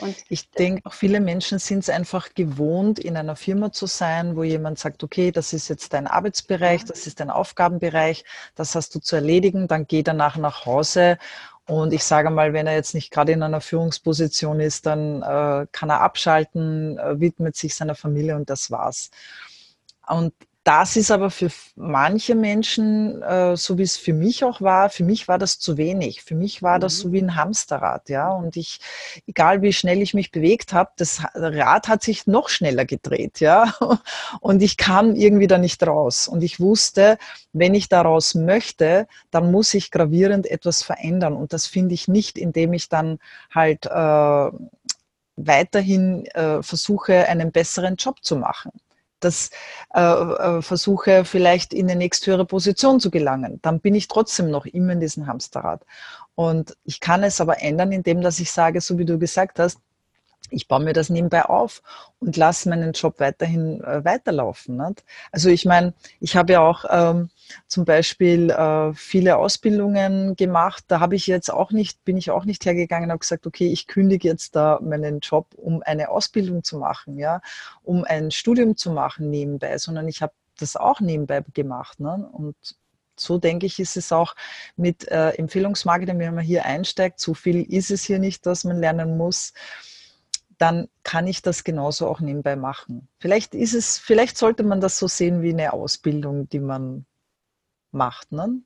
[0.00, 4.36] Und ich denke, auch viele Menschen sind es einfach gewohnt, in einer Firma zu sein,
[4.36, 8.94] wo jemand sagt, okay, das ist jetzt dein Arbeitsbereich, das ist dein Aufgabenbereich, das hast
[8.94, 11.18] du zu erledigen, dann geh danach nach Hause
[11.68, 15.66] und ich sage mal, wenn er jetzt nicht gerade in einer Führungsposition ist, dann äh,
[15.70, 19.10] kann er abschalten, äh, widmet sich seiner Familie und das war's.
[20.06, 20.32] Und
[20.68, 25.02] das ist aber für manche Menschen, äh, so wie es für mich auch war, für
[25.02, 26.22] mich war das zu wenig.
[26.22, 27.00] Für mich war das mhm.
[27.00, 28.28] so wie ein Hamsterrad, ja.
[28.28, 28.78] Und ich,
[29.26, 33.72] egal wie schnell ich mich bewegt habe, das Rad hat sich noch schneller gedreht, ja.
[34.40, 36.28] Und ich kam irgendwie da nicht raus.
[36.28, 37.16] Und ich wusste,
[37.54, 41.32] wenn ich daraus möchte, dann muss ich gravierend etwas verändern.
[41.32, 43.20] Und das finde ich nicht, indem ich dann
[43.54, 44.50] halt äh,
[45.36, 48.70] weiterhin äh, versuche, einen besseren Job zu machen
[49.20, 49.50] das
[49.94, 54.66] äh, äh, versuche vielleicht in eine nächsthöhere Position zu gelangen, dann bin ich trotzdem noch
[54.66, 55.84] immer in diesem Hamsterrad.
[56.34, 59.80] Und ich kann es aber ändern, indem dass ich sage, so wie du gesagt hast,
[60.50, 61.82] ich baue mir das nebenbei auf
[62.20, 64.76] und lasse meinen Job weiterhin äh, weiterlaufen.
[64.76, 65.04] Nicht?
[65.32, 67.30] Also ich meine, ich habe ja auch ähm,
[67.66, 70.84] zum Beispiel äh, viele Ausbildungen gemacht.
[70.88, 73.68] Da habe ich jetzt auch nicht, bin ich auch nicht hergegangen und habe gesagt, okay,
[73.68, 77.40] ich kündige jetzt da meinen Job, um eine Ausbildung zu machen, ja,
[77.82, 82.00] um ein Studium zu machen nebenbei, sondern ich habe das auch nebenbei gemacht.
[82.00, 82.28] Ne?
[82.32, 82.56] Und
[83.16, 84.34] so denke ich, ist es auch
[84.76, 87.20] mit äh, Empfehlungsmarketing, wenn man hier einsteigt.
[87.20, 89.52] So viel ist es hier nicht, dass man lernen muss
[90.58, 93.08] dann kann ich das genauso auch nebenbei machen.
[93.18, 97.06] Vielleicht ist es, vielleicht sollte man das so sehen wie eine Ausbildung, die man
[97.90, 98.32] macht.
[98.32, 98.62] Ne?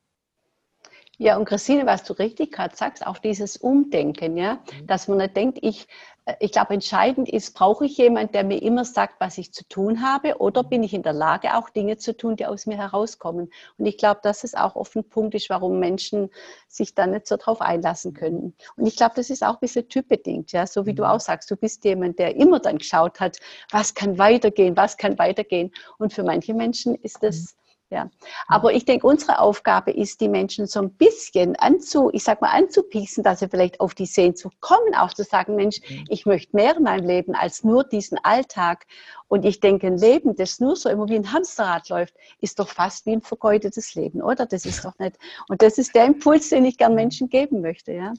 [1.19, 4.87] Ja, und Christine, was du richtig gerade sagst, auch dieses Umdenken, ja, mhm.
[4.89, 5.87] dass man nicht denkt, ich,
[6.25, 9.63] äh, ich glaube, entscheidend ist, brauche ich jemanden, der mir immer sagt, was ich zu
[9.69, 12.77] tun habe, oder bin ich in der Lage, auch Dinge zu tun, die aus mir
[12.77, 13.53] herauskommen?
[13.79, 16.31] Und ich glaube, dass es auch oft ein Punkt ist, warum Menschen
[16.67, 18.57] sich da nicht so drauf einlassen können.
[18.77, 21.11] Und ich glaube, das ist auch ein bisschen typbedingt, ja, so wie du mhm.
[21.11, 23.39] auch sagst, du bist jemand, der immer dann geschaut hat,
[23.71, 25.73] was kann weitergehen, was kann weitergehen.
[25.99, 27.55] Und für manche Menschen ist das
[27.93, 28.09] Ja.
[28.49, 32.49] Aber ich denke, unsere Aufgabe ist, die Menschen so ein bisschen anzu, ich sag mal,
[32.49, 36.07] anzupieksen, dass sie vielleicht auf die Sehnsucht kommen, auch zu sagen, Mensch, mhm.
[36.09, 38.87] ich möchte mehr in meinem Leben als nur diesen Alltag.
[39.29, 42.69] Und ich denke, ein Leben, das nur so immer wie ein Hamsterrad läuft, ist doch
[42.69, 44.47] fast wie ein vergeudetes Leben, oder?
[44.47, 45.19] Das ist doch nicht.
[45.49, 48.15] Und das ist der Impuls, den ich gern Menschen geben möchte, ja.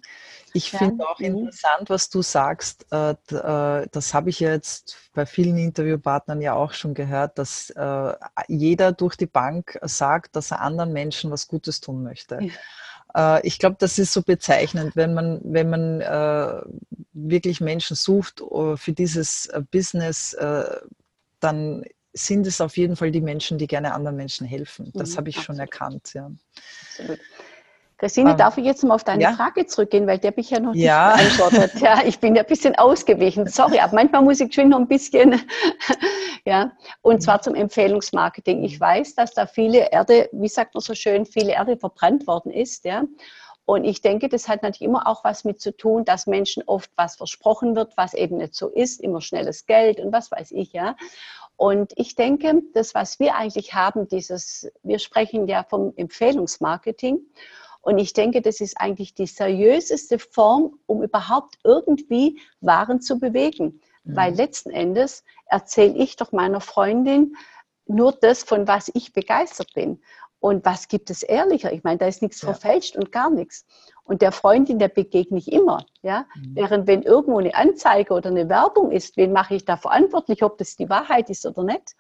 [0.53, 0.77] Ich ja.
[0.77, 1.25] finde auch mhm.
[1.25, 2.86] interessant, was du sagst.
[2.91, 8.13] Äh, äh, das habe ich jetzt bei vielen Interviewpartnern ja auch schon gehört, dass äh,
[8.47, 12.39] jeder durch die Bank sagt, dass er anderen Menschen was Gutes tun möchte.
[12.41, 13.39] Ja.
[13.43, 15.99] Ich glaube, das ist so bezeichnend, wenn man, wenn man
[17.13, 20.36] wirklich Menschen sucht für dieses Business,
[21.39, 24.91] dann sind es auf jeden Fall die Menschen, die gerne anderen Menschen helfen.
[24.93, 25.45] Das mhm, habe ich absolut.
[25.45, 26.13] schon erkannt.
[26.13, 26.32] Ja.
[26.88, 27.19] Absolut.
[28.03, 29.31] Christine, darf ich jetzt mal auf deine ja?
[29.31, 31.15] Frage zurückgehen, weil der habe ich ja noch ja.
[31.15, 31.79] nicht beantwortet.
[31.79, 33.47] Ja, ich bin ja ein bisschen ausgewichen.
[33.47, 35.41] Sorry, aber manchmal muss ich schon noch ein bisschen.
[36.45, 38.61] ja, und zwar zum Empfehlungsmarketing.
[38.65, 42.51] Ich weiß, dass da viele Erde, wie sagt man so schön, viele Erde verbrannt worden
[42.51, 42.83] ist.
[42.83, 43.03] Ja.
[43.63, 46.91] Und ich denke, das hat natürlich immer auch was mit zu tun, dass Menschen oft
[46.97, 50.73] was versprochen wird, was eben nicht so ist, immer schnelles Geld und was weiß ich,
[50.73, 50.97] ja.
[51.55, 57.21] Und ich denke, das, was wir eigentlich haben, dieses, wir sprechen ja vom Empfehlungsmarketing.
[57.83, 63.81] Und ich denke, das ist eigentlich die seriöseste Form, um überhaupt irgendwie Waren zu bewegen.
[64.05, 64.15] Mhm.
[64.15, 67.35] Weil letzten Endes erzähle ich doch meiner Freundin
[67.85, 70.01] nur das, von was ich begeistert bin.
[70.39, 71.73] Und was gibt es ehrlicher?
[71.73, 72.53] Ich meine, da ist nichts ja.
[72.53, 73.65] verfälscht und gar nichts.
[74.05, 75.85] Und der Freundin, der begegne ich immer.
[76.01, 76.25] Ja?
[76.35, 76.55] Mhm.
[76.55, 80.57] Während wenn irgendwo eine Anzeige oder eine Werbung ist, wen mache ich da verantwortlich, ob
[80.57, 81.95] das die Wahrheit ist oder nicht?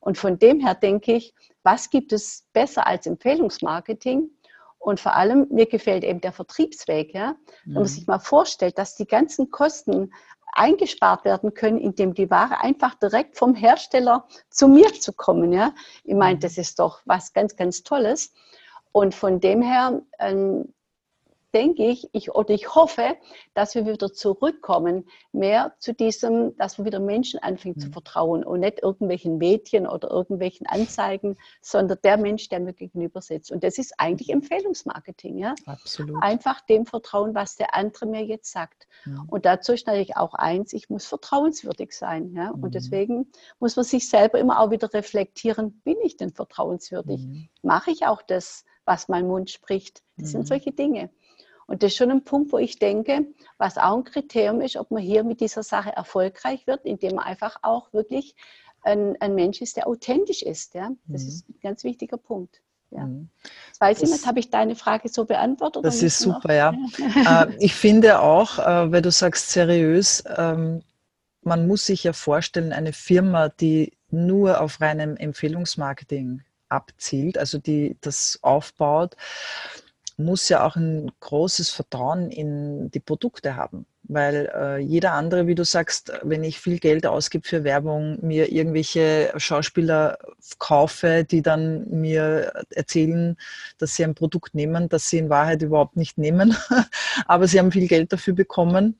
[0.00, 4.30] Und von dem her denke ich, was gibt es besser als Empfehlungsmarketing?
[4.78, 7.14] Und vor allem, mir gefällt eben der Vertriebsweg.
[7.14, 7.36] Ja?
[7.64, 7.86] Wenn man mhm.
[7.88, 10.12] sich mal vorstellt, dass die ganzen Kosten
[10.52, 15.52] eingespart werden können, indem die Ware einfach direkt vom Hersteller zu mir zu kommen.
[15.52, 15.74] Ja?
[16.04, 16.40] Ich meine, mhm.
[16.40, 18.32] das ist doch was ganz, ganz Tolles.
[18.92, 20.72] Und von dem her ähm,
[21.54, 23.16] denke ich, ich oder ich hoffe,
[23.54, 27.80] dass wir wieder zurückkommen, mehr zu diesem, dass wir wieder Menschen anfangen mhm.
[27.80, 33.22] zu vertrauen und nicht irgendwelchen Medien oder irgendwelchen Anzeigen, sondern der Mensch, der mir gegenüber
[33.22, 33.50] sitzt.
[33.50, 35.54] Und das ist eigentlich Empfehlungsmarketing, ja.
[35.66, 36.22] Absolut.
[36.22, 38.86] Einfach dem vertrauen, was der andere mir jetzt sagt.
[39.04, 39.24] Mhm.
[39.28, 42.52] Und dazu ist natürlich auch eins, ich muss vertrauenswürdig sein, ja.
[42.52, 42.64] Mhm.
[42.64, 47.20] Und deswegen muss man sich selber immer auch wieder reflektieren, bin ich denn vertrauenswürdig?
[47.20, 47.48] Mhm.
[47.62, 50.02] Mache ich auch das, was mein Mund spricht?
[50.16, 50.46] Das sind mhm.
[50.46, 51.10] solche Dinge.
[51.68, 53.26] Und das ist schon ein Punkt, wo ich denke,
[53.58, 57.26] was auch ein Kriterium ist, ob man hier mit dieser Sache erfolgreich wird, indem man
[57.26, 58.34] einfach auch wirklich
[58.82, 60.74] ein, ein Mensch ist, der authentisch ist.
[60.74, 60.90] Ja?
[61.06, 61.28] Das mhm.
[61.28, 62.62] ist ein ganz wichtiger Punkt.
[62.90, 63.04] Ja.
[63.04, 63.28] Mhm.
[63.66, 65.84] Jetzt weiß das, ich nicht, habe ich deine Frage so beantwortet?
[65.84, 66.72] Das ist super, ja.
[66.98, 70.82] Äh, ich finde auch, äh, weil du sagst seriös, ähm,
[71.42, 77.98] man muss sich ja vorstellen, eine Firma, die nur auf reinem Empfehlungsmarketing abzielt, also die
[78.00, 79.16] das aufbaut,
[80.18, 83.86] muss ja auch ein großes Vertrauen in die Produkte haben.
[84.02, 88.50] Weil äh, jeder andere, wie du sagst, wenn ich viel Geld ausgebe für Werbung, mir
[88.50, 90.18] irgendwelche Schauspieler
[90.58, 93.36] kaufe, die dann mir erzählen,
[93.78, 96.56] dass sie ein Produkt nehmen, das sie in Wahrheit überhaupt nicht nehmen,
[97.26, 98.98] aber sie haben viel Geld dafür bekommen.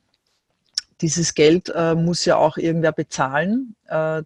[1.01, 3.75] Dieses Geld äh, muss ja auch irgendwer bezahlen.
[3.87, 4.21] Äh,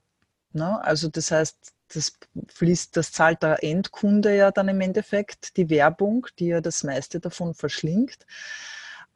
[0.51, 0.83] ne?
[0.83, 2.17] Also das heißt, das
[2.47, 7.19] fließt, das zahlt der Endkunde ja dann im Endeffekt, die Werbung, die ja das meiste
[7.19, 8.25] davon verschlingt.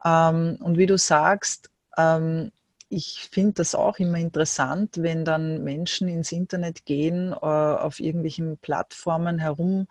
[0.04, 2.52] Ähm, und wie du sagst, ähm,
[2.90, 8.56] ich finde das auch immer interessant, wenn dann Menschen ins Internet gehen, äh, auf irgendwelchen
[8.58, 9.88] Plattformen herum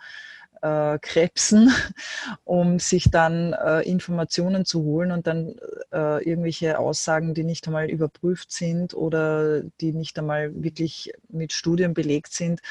[0.61, 1.71] äh, krebsen,
[2.43, 5.55] um sich dann äh, Informationen zu holen und dann
[5.91, 11.93] äh, irgendwelche Aussagen, die nicht einmal überprüft sind oder die nicht einmal wirklich mit Studien
[11.93, 12.61] belegt sind,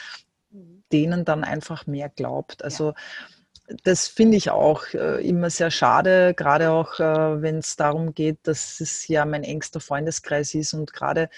[0.92, 2.64] denen dann einfach mehr glaubt.
[2.64, 2.94] Also
[3.82, 8.38] das finde ich auch äh, immer sehr schade, gerade auch äh, wenn es darum geht,
[8.44, 11.28] dass es ja mein engster Freundeskreis ist und gerade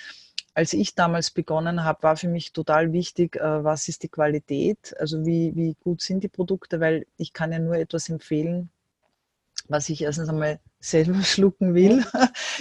[0.58, 4.92] als ich damals begonnen habe, war für mich total wichtig, äh, was ist die Qualität,
[4.98, 8.68] also wie, wie gut sind die Produkte, weil ich kann ja nur etwas empfehlen,
[9.68, 12.04] was ich erstens einmal selber schlucken will.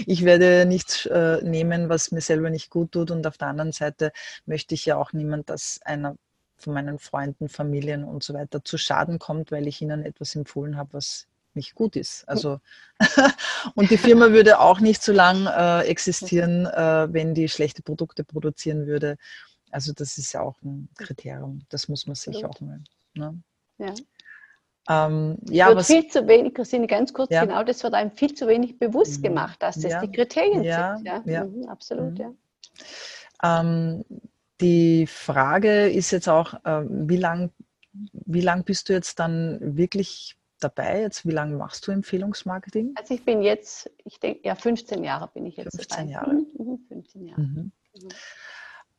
[0.05, 3.10] Ich werde nichts äh, nehmen, was mir selber nicht gut tut.
[3.10, 4.12] Und auf der anderen Seite
[4.45, 6.17] möchte ich ja auch niemand, dass einer
[6.55, 10.77] von meinen Freunden, Familien und so weiter zu Schaden kommt, weil ich ihnen etwas empfohlen
[10.77, 11.25] habe, was
[11.58, 12.28] nicht gut ist.
[12.30, 12.62] Also
[13.76, 18.24] und die Firma würde auch nicht so lang äh, existieren, äh, wenn die schlechte Produkte
[18.24, 19.17] produzieren würde.
[19.72, 21.63] Also das ist ja auch ein Kriterium.
[21.70, 22.82] Das muss man sich auch mal.
[23.13, 23.38] Ne?
[23.78, 23.93] Ja.
[24.89, 27.43] Ähm, ja, wird was, viel zu wenig, Christine, ganz kurz, ja.
[27.43, 29.24] genau, das wird einem viel zu wenig bewusst mhm.
[29.24, 30.00] gemacht, dass das ja.
[30.00, 30.96] die Kriterien ja.
[30.96, 31.06] sind.
[31.06, 31.43] Ja, ja.
[31.43, 32.17] Mhm, absolut, mhm.
[33.41, 33.60] ja.
[33.60, 34.06] Ähm,
[34.62, 37.52] die Frage ist jetzt auch, äh, wie lange
[38.13, 41.02] wie lange bist du jetzt dann wirklich dabei?
[41.02, 42.93] Jetzt, wie lange machst du Empfehlungsmarketing?
[42.96, 46.12] Also ich bin jetzt, ich denke, ja, 15 Jahre bin ich jetzt 15 dabei.
[46.12, 46.34] Jahre.
[46.34, 47.41] Mhm, 15 mhm, Jahre.
[47.41, 47.72] Mhm.
[47.93, 48.10] Mhm.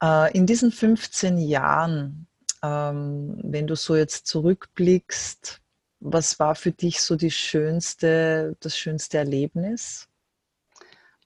[0.02, 2.26] Äh, in diesen 15 Jahren,
[2.62, 5.60] ähm, wenn du so jetzt zurückblickst,
[6.00, 10.08] was war für dich so die schönste, das schönste Erlebnis?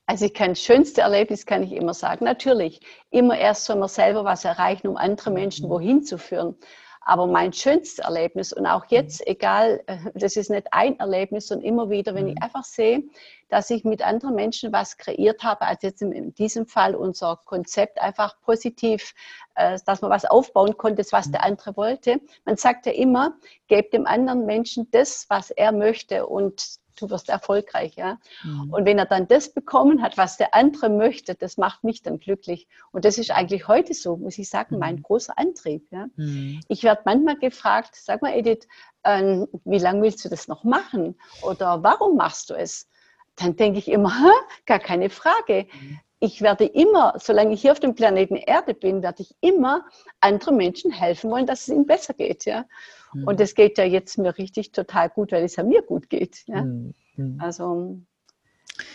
[0.05, 2.25] Also ich kann das schönste Erlebnis kann ich immer sagen.
[2.25, 6.55] Natürlich, immer erst soll man selber was erreichen, um andere Menschen wohin zu führen.
[7.05, 9.31] Aber mein schönstes Erlebnis und auch jetzt, mhm.
[9.31, 12.43] egal, äh, das ist nicht ein Erlebnis, sondern immer wieder, wenn ich mhm.
[12.43, 13.03] einfach sehe,
[13.49, 18.01] dass ich mit anderen Menschen was kreiert habe, als jetzt in diesem Fall unser Konzept
[18.01, 19.13] einfach positiv,
[19.55, 21.47] äh, dass man was aufbauen konnte, was der mhm.
[21.47, 22.21] andere wollte.
[22.45, 23.37] Man sagt ja immer,
[23.67, 27.95] gebt dem anderen Menschen das, was er möchte und du wirst erfolgreich.
[27.95, 28.19] Ja?
[28.43, 28.73] Mhm.
[28.73, 32.19] Und wenn er dann das bekommen hat, was der andere möchte, das macht mich dann
[32.19, 32.67] glücklich.
[32.91, 35.03] Und das ist eigentlich heute so, muss ich sagen, mein mhm.
[35.03, 35.87] großer Antrieb.
[35.91, 36.07] Ja?
[36.15, 36.61] Mhm.
[36.67, 38.67] Ich werde manchmal gefragt, sag mal Edith,
[39.03, 41.15] äh, wie lange willst du das noch machen?
[41.41, 42.89] Oder warum machst du es?
[43.35, 44.31] Dann denke ich immer,
[44.65, 45.67] gar keine Frage.
[45.73, 45.99] Mhm.
[46.19, 49.85] Ich werde immer, solange ich hier auf dem Planeten Erde bin, werde ich immer
[50.21, 52.45] anderen Menschen helfen wollen, dass es ihnen besser geht.
[52.45, 52.65] Ja?
[53.13, 53.23] Mhm.
[53.25, 56.43] Und es geht ja jetzt mir richtig total gut, weil es ja mir gut geht.
[56.47, 56.63] Ja?
[56.63, 56.93] Mhm.
[57.39, 57.99] Also,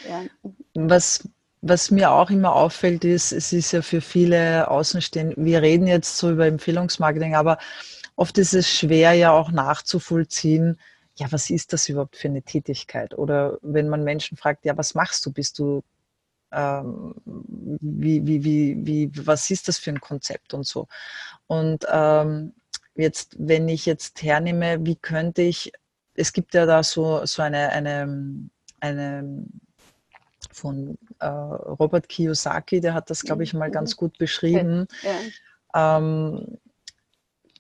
[0.09, 0.24] ja.
[0.74, 1.28] Was,
[1.61, 6.16] was mir auch immer auffällt, ist, es ist ja für viele Außenstehende, wir reden jetzt
[6.16, 7.59] so über Empfehlungsmarketing, aber
[8.16, 10.78] oft ist es schwer ja auch nachzuvollziehen,
[11.16, 13.16] ja, was ist das überhaupt für eine Tätigkeit?
[13.18, 15.33] Oder wenn man Menschen fragt, ja, was machst du?
[15.33, 15.83] Bist du,
[16.52, 20.87] ähm, wie, wie, wie, wie, was ist das für ein Konzept und so?
[21.48, 22.54] Und ähm,
[22.98, 25.72] jetzt, wenn ich jetzt hernehme, wie könnte ich,
[26.14, 28.48] es gibt ja da so, so eine, eine,
[28.80, 29.44] eine
[30.52, 35.96] von äh, Robert Kiyosaki, der hat das, glaube ich, mal ganz gut beschrieben, ja.
[35.96, 36.58] ähm,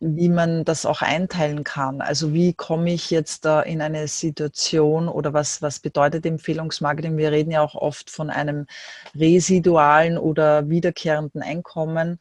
[0.00, 2.00] wie man das auch einteilen kann.
[2.00, 7.16] Also wie komme ich jetzt da in eine Situation oder was, was bedeutet Empfehlungsmarketing?
[7.16, 8.66] Wir reden ja auch oft von einem
[9.14, 12.20] residualen oder wiederkehrenden Einkommen.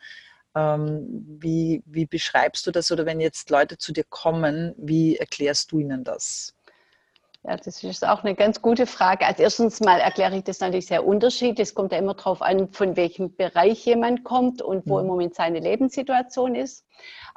[0.58, 1.06] Ähm,
[1.39, 5.80] wie, wie beschreibst du das oder wenn jetzt Leute zu dir kommen, wie erklärst du
[5.80, 6.56] ihnen das?
[7.43, 9.26] Ja, das ist auch eine ganz gute Frage.
[9.26, 11.70] Als erstens mal erkläre ich das natürlich sehr unterschiedlich.
[11.70, 15.02] Es kommt ja immer darauf an, von welchem Bereich jemand kommt und wo mhm.
[15.02, 16.86] im Moment seine Lebenssituation ist.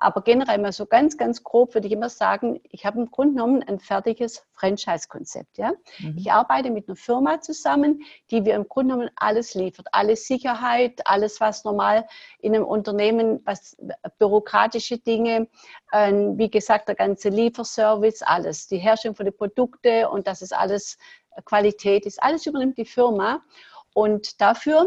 [0.01, 3.35] Aber generell mal so ganz, ganz grob würde ich immer sagen, ich habe im Grunde
[3.35, 5.59] genommen ein fertiges Franchise-Konzept.
[5.59, 5.73] Ja?
[5.99, 6.17] Mhm.
[6.17, 9.89] Ich arbeite mit einer Firma zusammen, die wir im Grunde genommen alles liefert.
[9.93, 12.07] Alles Sicherheit, alles, was normal
[12.41, 13.77] in einem Unternehmen, was
[14.19, 15.49] bürokratische Dinge,
[15.93, 18.67] äh, wie gesagt, der ganze Lieferservice, alles.
[18.69, 20.97] Die Herstellung von den Produkten und das ist alles
[21.45, 22.23] Qualität ist.
[22.23, 23.43] Alles übernimmt die Firma.
[23.93, 24.87] Und dafür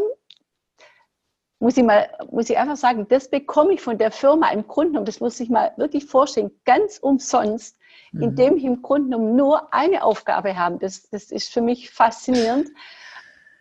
[1.64, 4.90] muss ich mal, muss ich einfach sagen, das bekomme ich von der Firma im Grunde
[4.90, 7.78] genommen, das muss ich mal wirklich vorstellen, ganz umsonst,
[8.12, 8.22] mhm.
[8.22, 10.76] indem ich im Grunde genommen nur eine Aufgabe habe.
[10.78, 12.68] Das, das ist für mich faszinierend.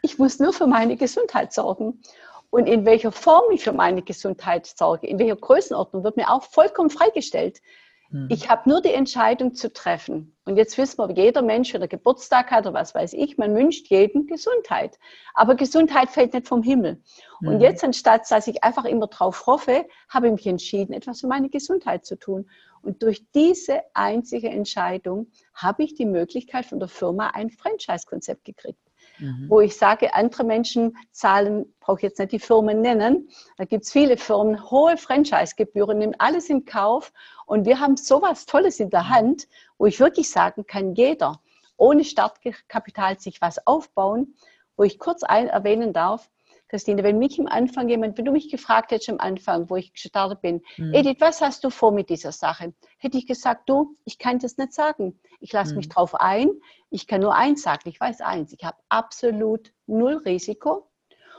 [0.01, 2.01] Ich muss nur für meine Gesundheit sorgen.
[2.49, 6.43] Und in welcher Form ich für meine Gesundheit sorge, in welcher Größenordnung, wird mir auch
[6.43, 7.61] vollkommen freigestellt.
[8.13, 8.27] Mhm.
[8.29, 10.35] Ich habe nur die Entscheidung zu treffen.
[10.45, 13.55] Und jetzt wissen wir, jeder Mensch, wenn er Geburtstag hat oder was weiß ich, man
[13.55, 14.99] wünscht jedem Gesundheit.
[15.33, 17.01] Aber Gesundheit fällt nicht vom Himmel.
[17.41, 17.47] Mhm.
[17.47, 21.27] Und jetzt, anstatt dass ich einfach immer drauf hoffe, habe ich mich entschieden, etwas für
[21.27, 22.49] meine Gesundheit zu tun.
[22.83, 28.79] Und durch diese einzige Entscheidung habe ich die Möglichkeit von der Firma ein Franchise-Konzept gekriegt
[29.19, 29.45] mhm.
[29.49, 33.85] wo ich sage, andere Menschen zahlen, brauche ich jetzt nicht die Firmen nennen, da gibt
[33.85, 37.11] es viele Firmen, hohe Franchise-Gebühren, nehmen alles in Kauf
[37.45, 39.47] und wir haben sowas Tolles in der Hand,
[39.77, 41.41] wo ich wirklich sagen kann, jeder
[41.77, 44.35] ohne Startkapital sich was aufbauen,
[44.77, 46.29] wo ich kurz ein erwähnen darf,
[46.73, 49.93] Christine, wenn mich am Anfang jemand, wenn du mich gefragt hättest am Anfang, wo ich
[49.93, 50.91] gestartet bin, mhm.
[50.91, 52.73] Edith, was hast du vor mit dieser Sache?
[52.97, 55.19] Hätte ich gesagt, du, ich kann das nicht sagen.
[55.39, 55.77] Ich lasse mhm.
[55.77, 56.49] mich drauf ein.
[56.89, 57.87] Ich kann nur eins sagen.
[57.89, 58.53] Ich weiß eins.
[58.53, 60.89] Ich habe absolut null Risiko.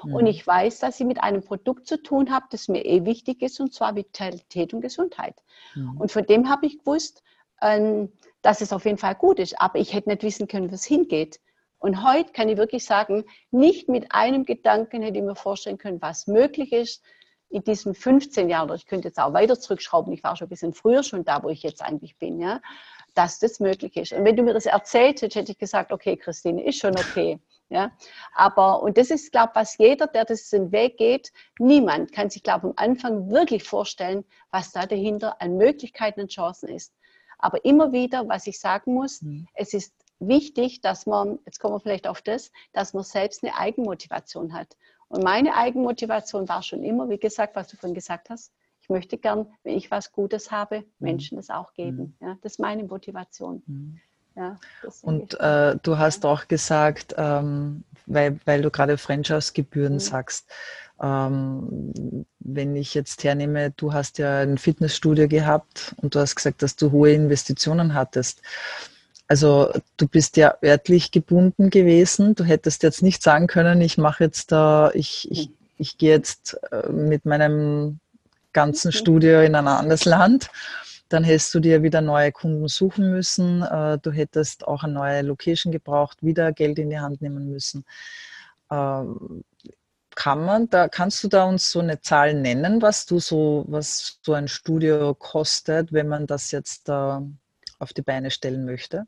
[0.04, 0.14] Mhm.
[0.14, 3.42] Und ich weiß, dass ich mit einem Produkt zu tun habe, das mir eh wichtig
[3.42, 5.42] ist, und zwar Vitalität und Gesundheit.
[5.74, 5.96] Mhm.
[5.98, 7.24] Und von dem habe ich gewusst,
[7.60, 9.60] ähm, dass es auf jeden Fall gut ist.
[9.60, 11.40] Aber ich hätte nicht wissen können, wo es hingeht.
[11.78, 16.00] Und heute kann ich wirklich sagen, nicht mit einem Gedanken hätte ich mir vorstellen können,
[16.00, 17.02] was möglich ist
[17.50, 20.50] in diesen 15 Jahren, oder ich könnte jetzt auch weiter zurückschrauben, ich war schon ein
[20.50, 22.60] bisschen früher schon da, wo ich jetzt eigentlich bin, ja,
[23.14, 24.12] dass das möglich ist.
[24.12, 27.38] Und wenn du mir das erzählt hättest, hätte ich gesagt, okay, Christine, ist schon okay.
[27.70, 27.92] Ja,
[28.34, 32.42] aber, und das ist, glaube ich, was jeder, der diesen Weg geht, niemand kann sich,
[32.42, 36.92] glaube ich, am Anfang wirklich vorstellen, was da dahinter an Möglichkeiten und Chancen ist.
[37.38, 39.48] Aber immer wieder, was ich sagen muss, mhm.
[39.54, 43.56] es ist wichtig, dass man, jetzt kommen wir vielleicht auf das, dass man selbst eine
[43.56, 44.76] Eigenmotivation hat.
[45.08, 48.52] Und meine Eigenmotivation war schon immer, wie gesagt, was du vorhin gesagt hast,
[48.84, 50.84] Ich möchte gern, wenn ich was Gutes habe, mhm.
[50.98, 52.18] Menschen das auch geben.
[52.20, 53.62] Ja, das ist meine Motivation.
[53.66, 54.00] Mhm.
[54.36, 54.58] Ja,
[55.02, 60.00] und äh, du hast auch gesagt, ähm, weil, weil du gerade Franchise-Gebühren mhm.
[60.00, 60.50] sagst,
[61.00, 66.62] ähm, wenn ich jetzt hernehme, du hast ja ein Fitnessstudio gehabt und du hast gesagt,
[66.62, 68.42] dass du hohe Investitionen hattest.
[69.34, 72.36] Also du bist ja örtlich gebunden gewesen.
[72.36, 76.56] Du hättest jetzt nicht sagen können, ich mache jetzt da, ich, ich, ich gehe jetzt
[76.70, 77.98] äh, mit meinem
[78.52, 78.92] ganzen mhm.
[78.92, 80.50] Studio in ein anderes Land
[81.08, 83.62] dann hättest du dir wieder neue Kunden suchen müssen.
[83.62, 87.84] Äh, du hättest auch eine neue Location gebraucht, wieder Geld in die Hand nehmen müssen.
[88.70, 89.44] Ähm,
[90.14, 94.18] kann man da, kannst du da uns so eine Zahl nennen, was du so, was
[94.22, 97.22] so ein Studio kostet, wenn man das jetzt da
[97.78, 99.06] auf die Beine stellen möchte?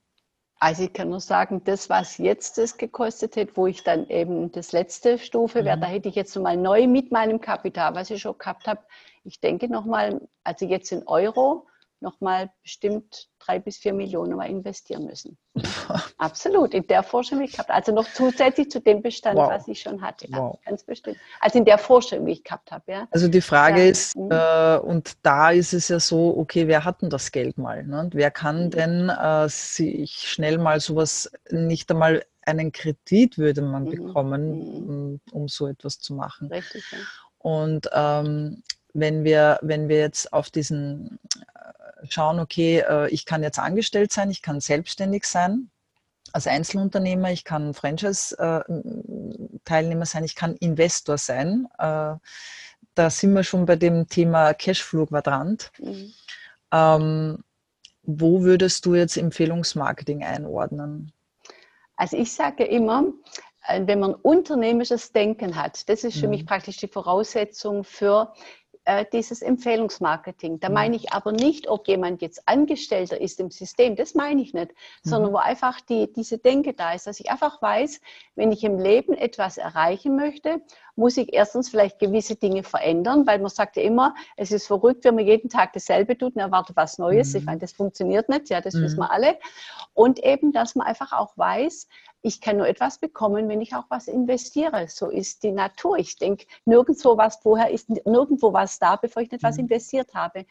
[0.58, 4.50] Also ich kann nur sagen, das, was jetzt das gekostet hat, wo ich dann eben
[4.52, 5.80] das letzte Stufe wäre, mhm.
[5.82, 8.80] da hätte ich jetzt nochmal neu mit meinem Kapital, was ich schon gehabt habe,
[9.24, 11.66] ich denke nochmal, also jetzt in Euro,
[12.00, 15.36] nochmal bestimmt drei bis vier Millionen mal investieren müssen.
[16.18, 19.50] Absolut, in der Forschung, wie ich gehabt Also noch zusätzlich zu dem Bestand, wow.
[19.50, 20.28] was ich schon hatte.
[20.28, 20.58] Ja, wow.
[20.64, 21.16] Ganz bestimmt.
[21.40, 22.84] Also in der Forschung, wie ich gehabt habe.
[22.90, 23.08] Ja.
[23.10, 23.90] Also die Frage ja.
[23.90, 24.30] ist, mhm.
[24.30, 27.84] äh, und da ist es ja so, okay, wer hat denn das Geld mal?
[27.84, 28.00] Ne?
[28.00, 28.70] Und wer kann mhm.
[28.70, 33.90] denn äh, sich schnell mal sowas, nicht einmal einen Kredit würde man mhm.
[33.90, 36.48] bekommen, um, um, so etwas zu machen.
[36.48, 36.98] Richtig, ja.
[37.38, 38.62] Und ähm,
[38.94, 41.18] wenn wir, wenn wir jetzt auf diesen
[42.12, 45.70] schauen, okay, äh, ich kann jetzt angestellt sein, ich kann selbstständig sein
[46.32, 51.68] als Einzelunternehmer, ich kann Franchise-Teilnehmer sein, ich kann Investor sein.
[51.78, 52.14] Äh,
[52.94, 55.70] da sind wir schon bei dem Thema Cashflow-Quadrant.
[55.78, 56.14] Mhm.
[56.72, 57.44] Ähm,
[58.02, 61.12] wo würdest du jetzt Empfehlungsmarketing einordnen?
[61.96, 63.04] Also ich sage immer,
[63.66, 66.30] äh, wenn man unternehmerisches Denken hat, das ist für mhm.
[66.30, 68.32] mich praktisch die Voraussetzung für
[69.12, 70.60] dieses Empfehlungsmarketing.
[70.60, 70.74] Da mhm.
[70.74, 74.70] meine ich aber nicht, ob jemand jetzt Angestellter ist im System, das meine ich nicht,
[74.70, 75.08] mhm.
[75.08, 78.00] sondern wo einfach die, diese Denke da ist, dass ich einfach weiß,
[78.36, 80.60] wenn ich im Leben etwas erreichen möchte,
[80.96, 85.04] muss ich erstens vielleicht gewisse Dinge verändern, weil man sagt ja immer, es ist verrückt,
[85.04, 87.32] wenn man jeden Tag dasselbe tut und erwartet was Neues.
[87.32, 87.38] Mhm.
[87.38, 88.82] Ich meine, das funktioniert nicht, ja, das mhm.
[88.82, 89.38] wissen wir alle.
[89.94, 91.86] Und eben, dass man einfach auch weiß,
[92.22, 94.88] ich kann nur etwas bekommen, wenn ich auch was investiere.
[94.88, 95.98] So ist die Natur.
[95.98, 99.64] Ich denke, nirgendwo was vorher ist nirgendwo was da, bevor ich nicht was mhm.
[99.64, 100.46] investiert habe.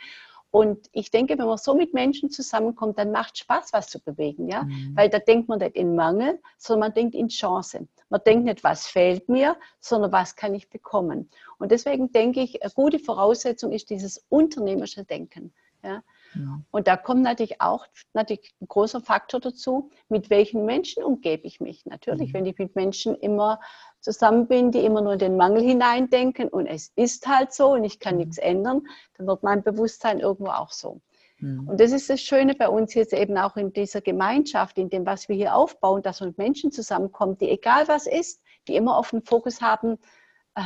[0.55, 4.47] Und ich denke, wenn man so mit Menschen zusammenkommt, dann macht Spaß, was zu bewegen,
[4.47, 4.93] ja, mhm.
[4.95, 7.89] weil da denkt man nicht in Mangel, sondern man denkt in Chancen.
[8.07, 11.29] Man denkt nicht, was fehlt mir, sondern was kann ich bekommen.
[11.57, 15.53] Und deswegen denke ich, eine gute Voraussetzung ist dieses unternehmerische Denken.
[15.83, 16.01] Ja.
[16.71, 21.59] Und da kommt natürlich auch natürlich ein großer Faktor dazu, mit welchen Menschen umgebe ich
[21.59, 21.85] mich.
[21.85, 22.33] Natürlich, mhm.
[22.33, 23.59] wenn ich mit Menschen immer
[24.05, 27.83] zusammen bin, die immer nur in den Mangel hineindenken und es ist halt so und
[27.83, 28.21] ich kann mhm.
[28.21, 28.83] nichts ändern,
[29.17, 31.01] dann wird mein Bewusstsein irgendwo auch so.
[31.39, 31.67] Mhm.
[31.67, 35.07] Und das ist das Schöne bei uns jetzt eben auch in dieser Gemeinschaft, in dem,
[35.07, 39.09] was wir hier aufbauen, dass mit Menschen zusammenkommen, die egal was ist, die immer auf
[39.09, 39.97] den Fokus haben,
[40.53, 40.61] äh,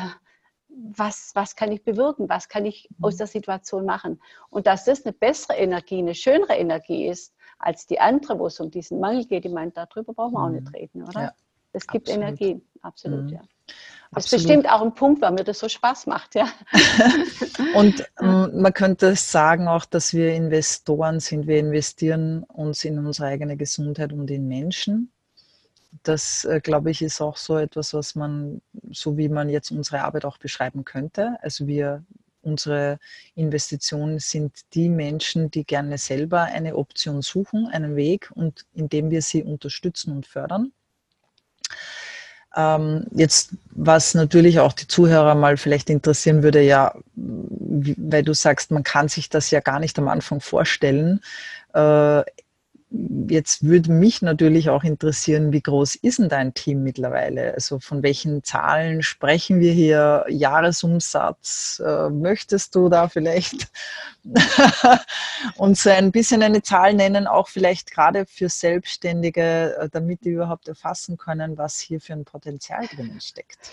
[0.68, 3.18] was, was kann ich bewirken, was kann ich aus mhm.
[3.20, 4.22] der Situation machen.
[4.50, 8.60] Und dass das eine bessere Energie, eine schönere Energie ist, als die andere, wo es
[8.60, 11.22] um diesen Mangel geht, ich meine, darüber brauchen wir auch nicht reden, oder?
[11.22, 11.34] Ja,
[11.72, 12.28] das gibt absolut.
[12.28, 13.30] Energie, absolut, mhm.
[13.30, 13.42] ja.
[14.12, 16.50] Das ist bestimmt auch ein Punkt, weil mir das so Spaß macht, ja.
[17.76, 21.46] Und ähm, man könnte sagen auch, dass wir Investoren sind.
[21.46, 25.12] Wir investieren uns in unsere eigene Gesundheit und in Menschen
[26.04, 28.62] das, äh, glaube ich, ist auch so etwas, was man,
[28.92, 31.38] so wie man jetzt unsere Arbeit auch beschreiben könnte.
[31.42, 32.04] Also wir,
[32.42, 33.00] unsere
[33.36, 39.22] Investitionen sind die Menschen, die gerne selber eine Option suchen, einen Weg und indem wir
[39.22, 40.72] sie unterstützen und fördern.
[42.56, 48.72] Ähm, jetzt, was natürlich auch die Zuhörer mal vielleicht interessieren würde, ja, weil du sagst,
[48.72, 51.22] man kann sich das ja gar nicht am Anfang vorstellen.
[51.74, 52.24] Äh,
[52.92, 57.54] Jetzt würde mich natürlich auch interessieren, wie groß ist denn dein Team mittlerweile?
[57.54, 60.26] Also von welchen Zahlen sprechen wir hier?
[60.28, 61.84] Jahresumsatz?
[61.86, 63.68] Äh, möchtest du da vielleicht
[65.58, 70.68] uns ein bisschen eine Zahl nennen, auch vielleicht gerade für Selbstständige, äh, damit die überhaupt
[70.68, 73.72] erfassen können, was hier für ein Potenzial drinnen steckt?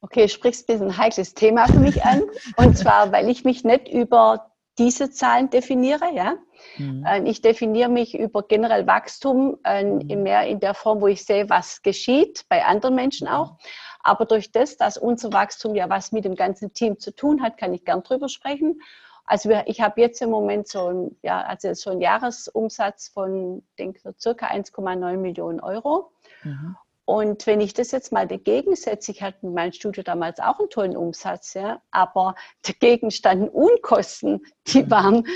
[0.00, 2.24] Okay, sprichst ein bisschen ein heikles Thema für mich an.
[2.56, 6.12] Und zwar, weil ich mich nicht über diese Zahlen definiere.
[6.14, 6.36] Ja?
[6.76, 7.04] Mhm.
[7.06, 10.22] Ähm, ich definiere mich über generell Wachstum äh, mhm.
[10.22, 13.34] mehr in der Form, wo ich sehe, was geschieht, bei anderen Menschen mhm.
[13.34, 13.58] auch.
[14.00, 17.58] Aber durch das, dass unser Wachstum ja was mit dem ganzen Team zu tun hat,
[17.58, 18.80] kann ich gern drüber sprechen.
[19.24, 23.62] Also wir, ich habe jetzt im Moment so ein, ja, also so einen Jahresumsatz von,
[23.78, 26.12] denke so circa 1,9 Millionen Euro.
[26.44, 26.76] Mhm.
[27.08, 30.58] Und wenn ich das jetzt mal dagegen setze, ich hatte mit meinem Studio damals auch
[30.58, 32.34] einen tollen Umsatz, ja, aber
[32.66, 34.90] dagegen standen Unkosten, die mhm.
[34.90, 35.26] waren,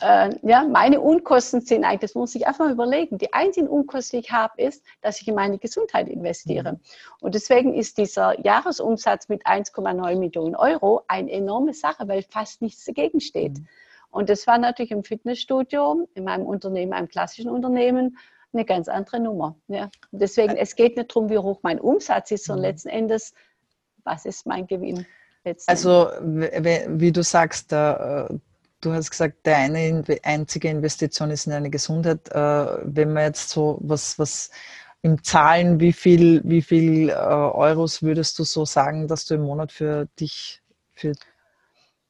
[0.00, 3.18] äh, ja, meine Unkosten sind eigentlich, das muss ich einfach mal überlegen.
[3.18, 6.72] Die einzigen Unkosten, die ich habe, ist, dass ich in meine Gesundheit investiere.
[6.72, 6.80] Mhm.
[7.20, 12.86] Und deswegen ist dieser Jahresumsatz mit 1,9 Millionen Euro eine enorme Sache, weil fast nichts
[12.86, 13.58] dagegen steht.
[13.58, 13.68] Mhm.
[14.10, 18.16] Und das war natürlich im Fitnessstudio, in meinem Unternehmen, einem klassischen Unternehmen,
[18.52, 19.56] eine ganz andere Nummer.
[19.68, 19.90] Ja.
[20.10, 22.70] Deswegen, es geht nicht darum, wie hoch mein Umsatz ist, sondern mhm.
[22.70, 23.34] letzten Endes,
[24.04, 25.06] was ist mein Gewinn?
[25.66, 28.26] Also, wie du sagst, äh,
[28.80, 32.28] du hast gesagt, deine einzige Investition ist in deine Gesundheit.
[32.30, 34.50] Äh, wenn man jetzt so was, was
[35.02, 39.42] im Zahlen, wie viel, wie viel äh, Euros würdest du so sagen, dass du im
[39.42, 40.60] Monat für dich,
[40.94, 41.12] für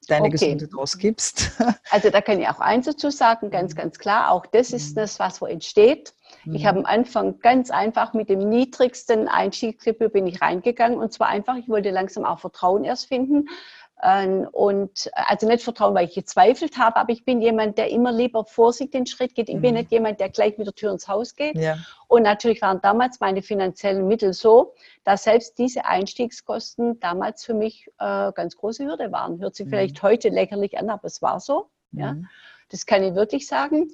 [0.07, 0.31] deine okay.
[0.31, 1.51] Gesundheit ausgibst?
[1.91, 4.31] Also da kann ich auch eins dazu sagen, ganz, ganz klar.
[4.31, 5.01] Auch das ist mhm.
[5.01, 6.13] das, was wo entsteht.
[6.53, 11.27] Ich habe am Anfang ganz einfach mit dem niedrigsten Einstiegsgebühr bin ich reingegangen und zwar
[11.27, 13.47] einfach, ich wollte langsam auch Vertrauen erst finden.
[14.01, 18.13] Ähm, und also nicht Vertrauen, weil ich gezweifelt habe, aber ich bin jemand, der immer
[18.13, 19.49] lieber vor sich den Schritt geht.
[19.49, 19.61] Ich mhm.
[19.61, 21.57] bin nicht jemand, der gleich mit der Tür ins Haus geht.
[21.57, 21.77] Ja.
[22.07, 24.73] Und natürlich waren damals meine finanziellen Mittel so,
[25.03, 29.39] dass selbst diese Einstiegskosten damals für mich äh, ganz große Hürde waren.
[29.41, 29.71] Hört sich mhm.
[29.71, 31.69] vielleicht heute lächerlich an, aber es war so.
[31.91, 31.99] Mhm.
[31.99, 32.15] Ja.
[32.69, 33.89] Das kann ich wirklich sagen.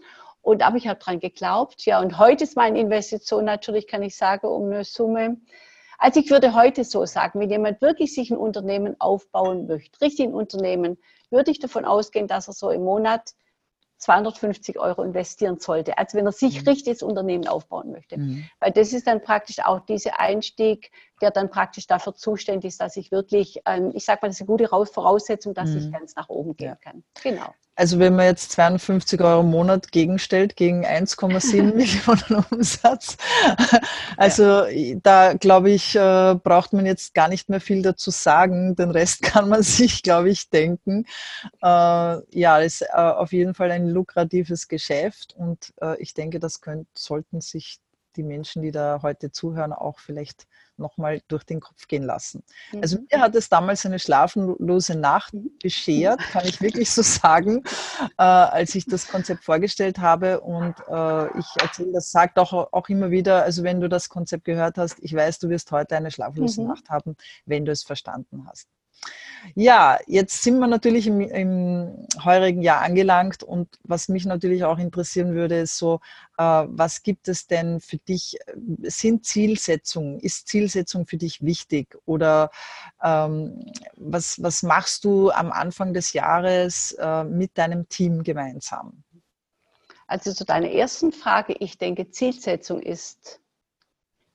[0.46, 1.86] Und aber ich habe daran geglaubt.
[1.86, 5.38] Ja, und heute ist meine Investition natürlich, kann ich sagen, um eine Summe
[5.98, 10.28] also ich würde heute so sagen, wenn jemand wirklich sich ein Unternehmen aufbauen möchte, richtig
[10.28, 10.98] ein Unternehmen,
[11.30, 13.32] würde ich davon ausgehen, dass er so im Monat
[13.98, 15.98] 250 Euro investieren sollte.
[15.98, 16.68] Also wenn er sich mhm.
[16.68, 18.18] richtig das Unternehmen aufbauen möchte.
[18.18, 18.46] Mhm.
[18.60, 20.92] Weil das ist dann praktisch auch dieser Einstieg,
[21.22, 24.42] der dann praktisch dafür zuständig ist, dass ich wirklich, ähm, ich sage mal, das ist
[24.42, 25.78] eine gute Voraussetzung, dass mhm.
[25.78, 26.76] ich ganz nach oben gehen ja.
[26.76, 27.04] kann.
[27.24, 27.54] Genau.
[27.76, 33.18] Also wenn man jetzt 52 Euro im Monat gegenstellt gegen 1,7 Millionen Umsatz,
[34.18, 34.96] also ja.
[35.04, 38.76] da glaube ich, äh, braucht man jetzt gar nicht mehr viel dazu sagen.
[38.76, 41.06] Den Rest kann man sich, glaube ich, denken.
[41.62, 41.68] Äh,
[42.40, 47.42] ja, ist äh, auf jeden Fall ein lukratives Geschäft und ich denke, das könnt, sollten
[47.42, 47.80] sich
[48.16, 50.48] die Menschen, die da heute zuhören, auch vielleicht
[50.78, 52.44] nochmal durch den Kopf gehen lassen.
[52.72, 52.82] Mhm.
[52.82, 55.52] Also mir hat es damals eine schlaflose Nacht mhm.
[55.62, 57.64] beschert, kann ich wirklich so sagen,
[58.18, 60.42] äh, als ich das Konzept vorgestellt habe.
[60.42, 64.46] Und äh, ich erzähle das, sagt auch, auch immer wieder, also wenn du das Konzept
[64.46, 66.68] gehört hast, ich weiß, du wirst heute eine schlaflose mhm.
[66.68, 67.16] Nacht haben,
[67.46, 68.68] wenn du es verstanden hast.
[69.54, 74.80] Ja, jetzt sind wir natürlich im, im heurigen Jahr angelangt und was mich natürlich auch
[74.80, 76.00] interessieren würde, ist so,
[76.38, 78.38] äh, was gibt es denn für dich,
[78.82, 82.50] sind Zielsetzungen, ist Zielsetzung für dich wichtig oder
[83.04, 89.04] ähm, was, was machst du am Anfang des Jahres äh, mit deinem Team gemeinsam?
[90.08, 93.40] Also zu deiner ersten Frage, ich denke, Zielsetzung ist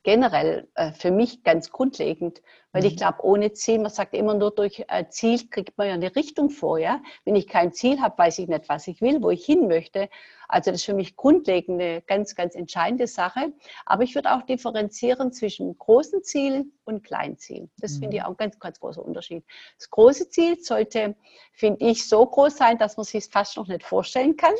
[0.02, 2.40] generell äh, für mich ganz grundlegend,
[2.72, 2.88] weil mhm.
[2.88, 6.14] ich glaube, ohne Ziel, man sagt immer nur durch äh, Ziel kriegt man ja eine
[6.16, 6.78] Richtung vor.
[6.78, 7.02] Ja?
[7.24, 10.08] Wenn ich kein Ziel habe, weiß ich nicht, was ich will, wo ich hin möchte.
[10.48, 13.52] Also das ist für mich grundlegend eine ganz, ganz entscheidende Sache.
[13.84, 17.68] Aber ich würde auch differenzieren zwischen großen Ziel und kleinen Ziel.
[17.78, 18.00] Das mhm.
[18.00, 19.44] finde ich auch ein ganz, ganz großer Unterschied.
[19.78, 21.14] Das große Ziel sollte,
[21.52, 24.54] finde ich, so groß sein, dass man sich fast noch nicht vorstellen kann.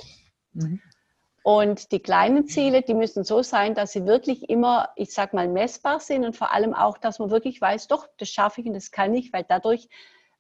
[0.53, 0.81] Mhm.
[1.43, 5.49] Und die kleinen Ziele, die müssen so sein, dass sie wirklich immer, ich sag mal,
[5.49, 8.75] messbar sind und vor allem auch, dass man wirklich weiß, doch, das schaffe ich und
[8.75, 9.89] das kann ich, weil dadurch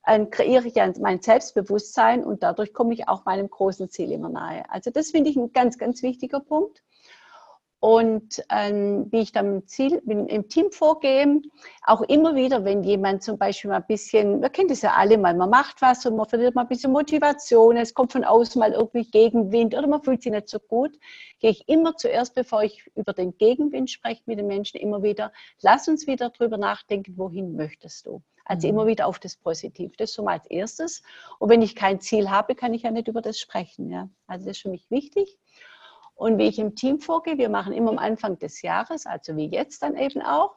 [0.04, 4.28] äh, kreiere ich ja mein Selbstbewusstsein und dadurch komme ich auch meinem großen Ziel immer
[4.28, 4.64] nahe.
[4.70, 6.82] Also das finde ich ein ganz, ganz wichtiger Punkt
[7.80, 11.40] und ähm, wie ich dann im, Ziel, im Team vorgehe.
[11.84, 15.16] Auch immer wieder, wenn jemand zum Beispiel mal ein bisschen, wir kennen das ja alle
[15.16, 18.58] mal, man macht was und man verliert mal ein bisschen Motivation, es kommt von außen
[18.58, 20.92] mal irgendwie Gegenwind oder man fühlt sich nicht so gut,
[21.38, 25.32] gehe ich immer zuerst, bevor ich über den Gegenwind spreche mit den Menschen, immer wieder,
[25.62, 28.22] lass uns wieder drüber nachdenken, wohin möchtest du?
[28.44, 28.74] Also mhm.
[28.74, 29.92] immer wieder auf das Positive.
[29.96, 31.02] Das ist so mal als erstes.
[31.38, 33.90] Und wenn ich kein Ziel habe, kann ich ja nicht über das sprechen.
[33.90, 34.10] Ja?
[34.26, 35.38] Also das ist für mich wichtig.
[36.20, 39.46] Und wie ich im Team vorgehe, wir machen immer am Anfang des Jahres, also wie
[39.46, 40.54] jetzt dann eben auch,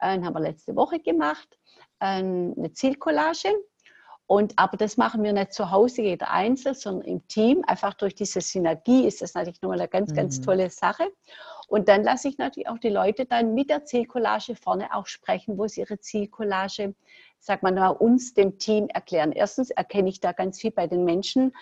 [0.00, 1.60] äh, haben wir letzte Woche gemacht,
[2.00, 3.54] äh, eine Zielcollage.
[4.26, 7.62] Und, aber das machen wir nicht zu Hause, jeder einzeln, sondern im Team.
[7.68, 10.16] Einfach durch diese Synergie ist das natürlich nochmal eine ganz, mhm.
[10.16, 11.04] ganz tolle Sache.
[11.68, 15.56] Und dann lasse ich natürlich auch die Leute dann mit der Zielcollage vorne auch sprechen,
[15.56, 16.96] wo sie ihre Zielcollage,
[17.38, 19.30] sagt man mal, uns, dem Team erklären.
[19.30, 21.52] Erstens erkenne ich da ganz viel bei den Menschen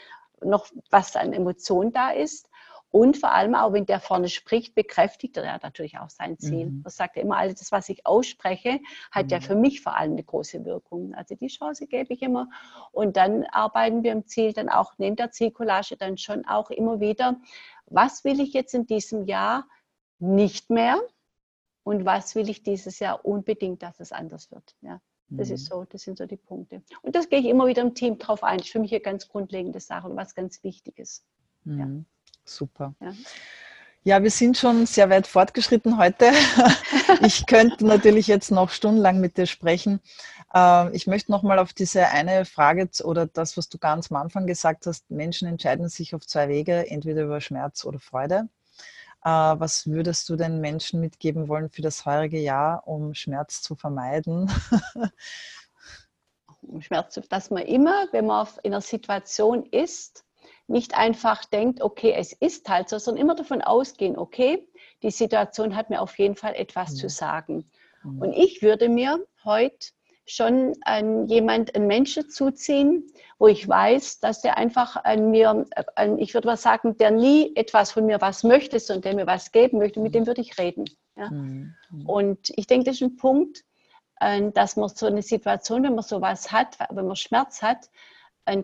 [0.43, 2.49] noch, was an Emotion da ist.
[2.95, 6.67] Und vor allem auch, wenn der vorne spricht, bekräftigt er natürlich auch sein Ziel.
[6.67, 6.83] Mhm.
[6.85, 8.79] Das sagt er immer, alles das, was ich ausspreche,
[9.11, 9.31] hat mhm.
[9.31, 11.13] ja für mich vor allem eine große Wirkung.
[11.13, 12.49] Also die Chance gebe ich immer.
[12.93, 17.01] Und dann arbeiten wir im Ziel dann auch neben der Zielcollage dann schon auch immer
[17.01, 17.41] wieder,
[17.87, 19.67] was will ich jetzt in diesem Jahr
[20.21, 21.01] nicht mehr?
[21.85, 24.75] und was will ich dieses Jahr unbedingt, dass es anders wird.
[24.81, 25.55] Ja, das mhm.
[25.55, 26.83] ist so, das sind so die Punkte.
[27.03, 28.57] Und das gehe ich immer wieder im Team drauf ein.
[28.57, 31.25] Das ist für mich eine ganz grundlegende Sache und was ganz Wichtiges.
[31.65, 31.79] Mhm.
[31.79, 32.05] Ja.
[32.45, 32.95] Super.
[33.01, 33.13] Ja.
[34.07, 36.31] Ja, wir sind schon sehr weit fortgeschritten heute.
[37.23, 40.01] Ich könnte natürlich jetzt noch stundenlang mit dir sprechen.
[40.55, 44.47] Ähm, ich möchte nochmal auf diese eine Frage oder das, was du ganz am Anfang
[44.47, 45.11] gesagt hast.
[45.11, 48.49] Menschen entscheiden sich auf zwei Wege, entweder über Schmerz oder Freude.
[49.25, 53.75] Äh, was würdest du den Menschen mitgeben wollen für das heurige Jahr, um Schmerz zu
[53.75, 54.51] vermeiden?
[56.67, 60.25] Um Schmerz, dass man immer, wenn man in einer Situation ist,
[60.67, 64.67] nicht einfach denkt, okay, es ist halt so, sondern immer davon ausgehen, okay,
[65.03, 66.97] die Situation hat mir auf jeden Fall etwas mhm.
[66.97, 67.71] zu sagen.
[68.03, 68.23] Mhm.
[68.23, 69.89] Und ich würde mir heute
[70.27, 73.07] schon an jemand, einen Menschen zuziehen,
[73.39, 77.55] wo ich weiß, dass der einfach an mir, an, ich würde mal sagen, der nie
[77.57, 80.59] etwas von mir was möchte, sondern der mir was geben möchte, mit dem würde ich
[80.59, 80.87] reden.
[81.17, 81.31] Ja?
[81.31, 81.75] Mhm.
[82.07, 83.65] Und ich denke, das ist ein Punkt,
[84.21, 87.91] äh, dass man so eine Situation, wenn man sowas hat, wenn man Schmerz hat,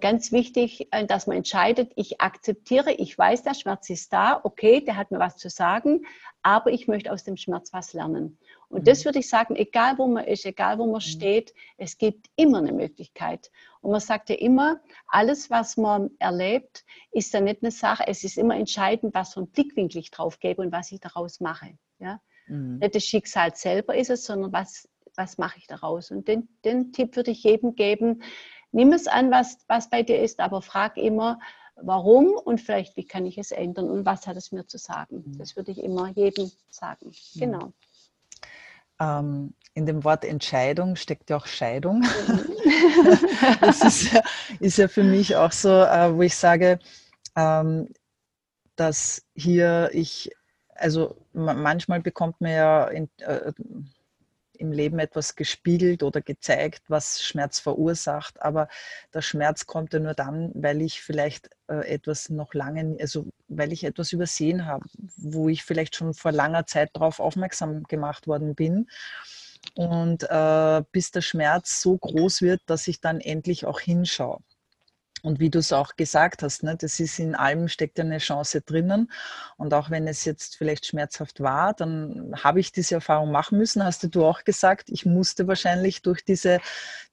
[0.01, 4.85] ganz wichtig, äh, dass man entscheidet, ich akzeptiere, ich weiß, der Schmerz ist da, okay,
[4.85, 6.07] der hat mir was zu sagen,
[6.43, 8.39] aber ich möchte aus dem Schmerz was lernen.
[8.69, 9.05] Und das mhm.
[9.07, 11.01] würde ich sagen, egal wo man ist, egal wo man mhm.
[11.01, 13.51] steht, es gibt immer eine Möglichkeit.
[13.81, 18.23] Und man sagt ja immer, alles, was man erlebt, ist ja nicht eine Sache, es
[18.23, 21.79] ist immer entscheidend, was für einen Blickwinkel ich drauf gebe und was ich daraus mache.
[21.99, 22.21] Ja?
[22.47, 22.79] Mhm.
[22.79, 26.11] Nicht das Schicksal selber ist es, sondern was, was mache ich daraus.
[26.11, 28.23] Und den, den Tipp würde ich jedem geben,
[28.73, 31.39] nimm es an, was, was bei dir ist, aber frag immer,
[31.77, 35.25] warum und vielleicht, wie kann ich es ändern und was hat es mir zu sagen.
[35.27, 35.39] Mhm.
[35.39, 37.07] Das würde ich immer jedem sagen.
[37.07, 37.41] Mhm.
[37.41, 37.73] Genau.
[39.01, 42.01] Ähm, in dem Wort Entscheidung steckt ja auch Scheidung.
[42.01, 43.21] Mhm.
[43.61, 44.23] das ist ja,
[44.61, 46.79] ist ja, für mich auch so, äh, wo ich sage,
[47.37, 47.89] ähm,
[48.77, 50.31] dass hier ich,
[50.75, 53.53] also manchmal bekommt man ja in, äh,
[54.61, 58.41] im Leben etwas gespiegelt oder gezeigt, was Schmerz verursacht.
[58.43, 58.69] Aber
[59.15, 63.73] der Schmerz kommt ja nur dann, weil ich vielleicht äh, etwas noch lange, also weil
[63.73, 64.85] ich etwas übersehen habe,
[65.17, 68.89] wo ich vielleicht schon vor langer Zeit darauf aufmerksam gemacht worden bin.
[69.75, 74.41] Und äh, bis der Schmerz so groß wird, dass ich dann endlich auch hinschaue.
[75.23, 78.61] Und wie du es auch gesagt hast, ne, das ist in allem steckt eine Chance
[78.61, 79.11] drinnen.
[79.57, 83.85] Und auch wenn es jetzt vielleicht schmerzhaft war, dann habe ich diese Erfahrung machen müssen.
[83.85, 86.59] Hast du auch gesagt, ich musste wahrscheinlich durch diese,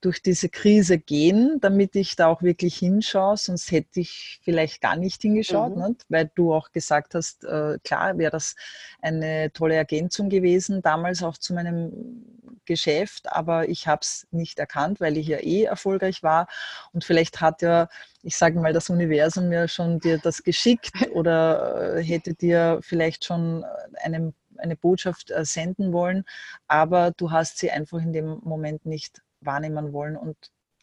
[0.01, 3.37] durch diese Krise gehen, damit ich da auch wirklich hinschaue.
[3.37, 5.87] Sonst hätte ich vielleicht gar nicht hingeschaut, mhm.
[5.87, 6.05] nicht?
[6.09, 8.55] weil du auch gesagt hast, äh, klar wäre das
[9.01, 12.23] eine tolle Ergänzung gewesen, damals auch zu meinem
[12.65, 16.47] Geschäft, aber ich habe es nicht erkannt, weil ich ja eh erfolgreich war.
[16.93, 17.87] Und vielleicht hat ja,
[18.21, 23.25] ich sage mal, das Universum ja schon dir das geschickt oder äh, hätte dir vielleicht
[23.25, 23.65] schon
[24.03, 26.23] eine, eine Botschaft äh, senden wollen,
[26.67, 30.15] aber du hast sie einfach in dem Moment nicht wahrnehmen wollen.
[30.15, 30.37] Und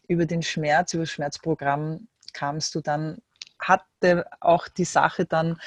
[0.09, 3.19] über den Schmerz, über das Schmerzprogramm kamst du dann
[3.57, 5.57] hatte auch die Sache dann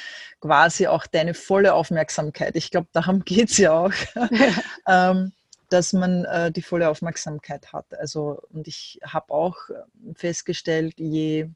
[0.40, 2.54] quasi auch deine volle Aufmerksamkeit.
[2.54, 3.92] Ich glaube, darum geht es ja auch.
[4.86, 5.32] ähm,
[5.70, 7.92] dass man äh, die volle Aufmerksamkeit hat.
[7.98, 11.50] Also, und ich habe auch äh, festgestellt, je,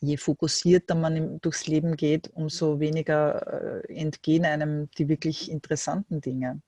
[0.00, 6.20] je fokussierter man im, durchs Leben geht, umso weniger äh, entgehen einem die wirklich interessanten
[6.20, 6.60] Dinge.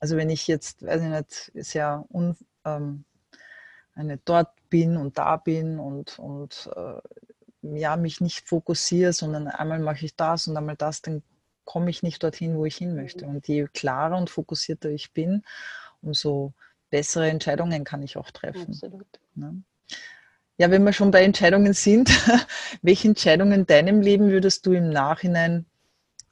[0.00, 3.04] Also wenn ich jetzt, weiß ich nicht, sehr un, ähm,
[3.94, 9.78] eine dort bin und da bin und, und äh, ja, mich nicht fokussiere, sondern einmal
[9.78, 11.22] mache ich das und einmal das, dann
[11.64, 13.26] komme ich nicht dorthin, wo ich hin möchte.
[13.26, 15.42] Und je klarer und fokussierter ich bin,
[16.02, 16.52] umso
[16.90, 18.68] bessere Entscheidungen kann ich auch treffen.
[18.68, 19.06] Absolut.
[19.34, 19.62] Ne?
[20.58, 22.10] Ja, wenn wir schon bei Entscheidungen sind,
[22.82, 25.66] welche Entscheidungen in deinem Leben würdest du im Nachhinein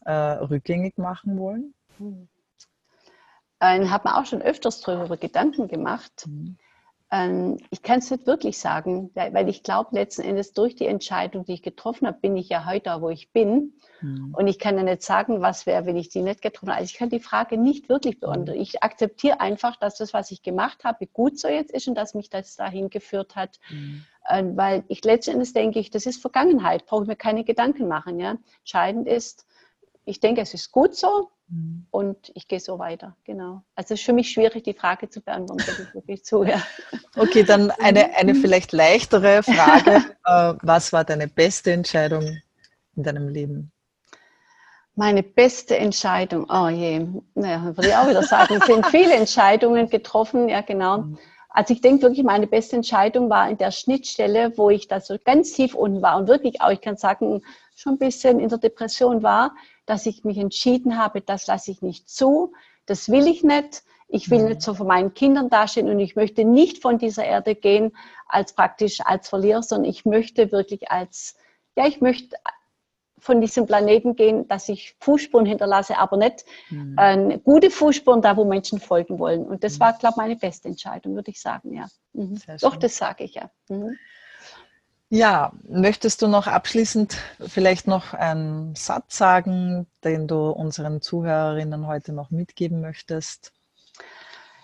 [0.05, 1.75] äh, rückgängig machen wollen?
[1.99, 6.27] Ich habe mir auch schon öfters darüber Gedanken gemacht.
[6.27, 6.59] Mhm.
[7.13, 11.45] Ähm, ich kann es nicht wirklich sagen, weil ich glaube, letzten Endes durch die Entscheidung,
[11.45, 13.75] die ich getroffen habe, bin ich ja heute da, wo ich bin.
[14.01, 14.35] Mhm.
[14.35, 16.79] Und ich kann ja nicht sagen, was wäre, wenn ich die nicht getroffen habe.
[16.79, 18.57] Also ich kann die Frage nicht wirklich beantworten.
[18.57, 18.63] Mhm.
[18.63, 22.15] Ich akzeptiere einfach, dass das, was ich gemacht habe, gut so jetzt ist und dass
[22.15, 23.61] mich das dahin geführt hat.
[23.69, 24.05] Mhm.
[24.31, 27.89] Ähm, weil ich letzten Endes denke ich, das ist Vergangenheit, brauche ich mir keine Gedanken
[27.89, 28.19] machen.
[28.21, 28.39] Ja?
[28.61, 29.45] Entscheidend ist,
[30.07, 31.87] ich denke, es ist gut so mhm.
[31.91, 33.17] und ich gehe so weiter.
[33.25, 33.63] Genau.
[33.75, 36.43] Also es ist für mich schwierig, die Frage zu beantworten, gebe ich wirklich zu.
[36.45, 36.63] Ja.
[37.17, 40.03] Okay, dann eine, eine vielleicht leichtere Frage.
[40.25, 42.41] Äh, was war deine beste Entscheidung
[42.95, 43.73] in deinem Leben?
[44.95, 49.89] Meine beste Entscheidung, oh je, naja, würde ich auch wieder sagen, es sind viele Entscheidungen
[49.89, 50.99] getroffen, ja genau.
[50.99, 51.19] Mhm.
[51.49, 55.17] Also ich denke wirklich, meine beste Entscheidung war in der Schnittstelle, wo ich da so
[55.23, 57.43] ganz tief unten war und wirklich auch, ich kann sagen,
[57.75, 59.55] schon ein bisschen in der Depression war,
[59.87, 62.53] dass ich mich entschieden habe, das lasse ich nicht zu.
[62.87, 63.85] das will ich nicht.
[64.09, 67.55] Ich will nicht so vor meinen Kindern dastehen und ich möchte nicht von dieser Erde
[67.55, 71.37] gehen als praktisch als Verlierer, sondern ich möchte wirklich als,
[71.77, 72.37] ja, ich möchte
[73.23, 76.97] von diesem Planeten gehen, dass ich Fußspuren hinterlasse, aber nicht mhm.
[76.99, 79.47] äh, gute Fußspuren da, wo Menschen folgen wollen.
[79.47, 79.81] Und das mhm.
[79.81, 81.87] war, glaube ich, meine beste Entscheidung, würde ich sagen, ja.
[82.13, 82.39] Mhm.
[82.61, 83.51] Doch, das sage ich ja.
[83.69, 83.97] Mhm.
[85.15, 92.15] Ja, möchtest du noch abschließend vielleicht noch einen Satz sagen, den du unseren Zuhörerinnen heute
[92.15, 93.53] noch mitgeben möchtest?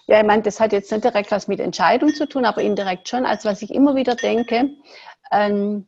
[0.06, 3.10] Ja, ich meine, das hat jetzt nicht direkt was mit Entscheidung zu tun, aber indirekt
[3.10, 3.26] schon.
[3.26, 4.70] Also was ich immer wieder denke,
[5.30, 5.86] ähm,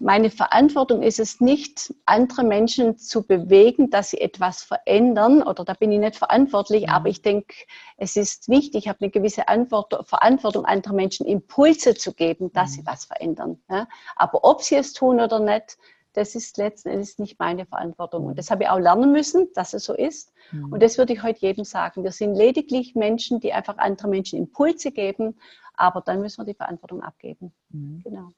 [0.00, 5.74] meine Verantwortung ist es nicht, andere Menschen zu bewegen, dass sie etwas verändern, oder da
[5.74, 6.92] bin ich nicht verantwortlich, mhm.
[6.92, 7.54] aber ich denke,
[7.96, 12.70] es ist wichtig, ich habe eine gewisse Antwort, Verantwortung, anderen Menschen Impulse zu geben, dass
[12.70, 12.74] mhm.
[12.74, 13.62] sie was verändern.
[14.16, 15.76] Aber ob sie es tun oder nicht,
[16.14, 18.26] das ist letzten Endes nicht meine Verantwortung.
[18.26, 20.32] Und das habe ich auch lernen müssen, dass es so ist.
[20.50, 20.72] Mhm.
[20.72, 22.02] Und das würde ich heute jedem sagen.
[22.02, 25.38] Wir sind lediglich Menschen, die einfach anderen Menschen Impulse geben,
[25.74, 27.52] aber dann müssen wir die Verantwortung abgeben.
[27.68, 28.00] Mhm.
[28.02, 28.30] Genau.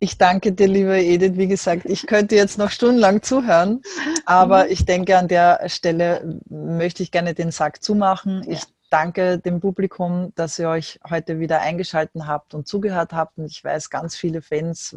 [0.00, 1.36] Ich danke dir, liebe Edith.
[1.36, 3.82] Wie gesagt, ich könnte jetzt noch stundenlang zuhören,
[4.26, 4.70] aber mhm.
[4.70, 8.44] ich denke, an der Stelle möchte ich gerne den Sack zumachen.
[8.48, 13.38] Ich danke dem Publikum, dass ihr euch heute wieder eingeschaltet habt und zugehört habt.
[13.38, 14.94] Und ich weiß, ganz viele Fans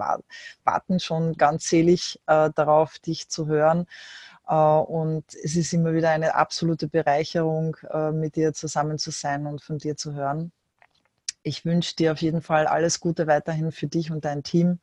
[0.64, 3.88] warten schon ganz selig äh, darauf, dich zu hören.
[4.48, 9.48] Äh, und es ist immer wieder eine absolute Bereicherung, äh, mit dir zusammen zu sein
[9.48, 10.52] und von dir zu hören.
[11.44, 14.80] Ich wünsche dir auf jeden Fall alles Gute weiterhin für dich und dein Team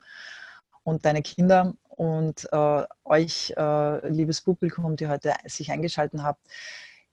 [0.83, 6.41] und deine Kinder und äh, euch, äh, liebes Publikum, die heute sich eingeschaltet habt.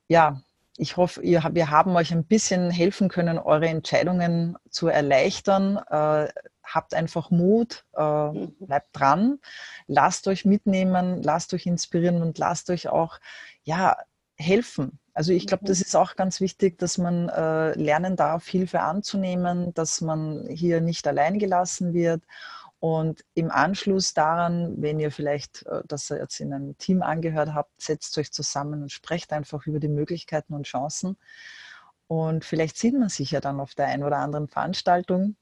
[0.08, 0.40] Ja,
[0.76, 5.78] ich hoffe, ihr, wir haben euch ein bisschen helfen können, eure Entscheidungen zu erleichtern.
[5.90, 6.28] Äh,
[6.62, 8.54] habt einfach Mut, äh, mhm.
[8.60, 9.38] bleibt dran,
[9.86, 13.18] lasst euch mitnehmen, lasst euch inspirieren und lasst euch auch
[13.62, 13.96] ja,
[14.36, 14.98] helfen.
[15.14, 15.84] Also ich glaube, das mhm.
[15.84, 21.06] ist auch ganz wichtig, dass man äh, lernen darf, Hilfe anzunehmen, dass man hier nicht
[21.06, 22.22] allein gelassen wird.
[22.78, 27.80] Und im Anschluss daran, wenn ihr vielleicht äh, das jetzt in einem Team angehört habt,
[27.80, 31.16] setzt euch zusammen und sprecht einfach über die Möglichkeiten und Chancen.
[32.08, 35.36] Und vielleicht sieht man sich ja dann auf der einen oder anderen Veranstaltung.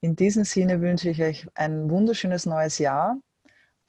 [0.00, 3.16] In diesem Sinne wünsche ich euch ein wunderschönes neues Jahr.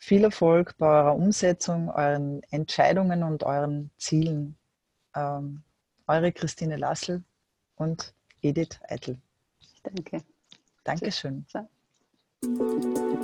[0.03, 4.57] Viel Erfolg bei eurer Umsetzung, euren Entscheidungen und euren Zielen.
[5.15, 5.61] Ähm,
[6.07, 7.23] eure Christine Lassel
[7.75, 9.19] und Edith Eitel.
[9.83, 10.23] Danke.
[10.83, 11.45] Dankeschön.
[11.47, 13.21] Tschüss.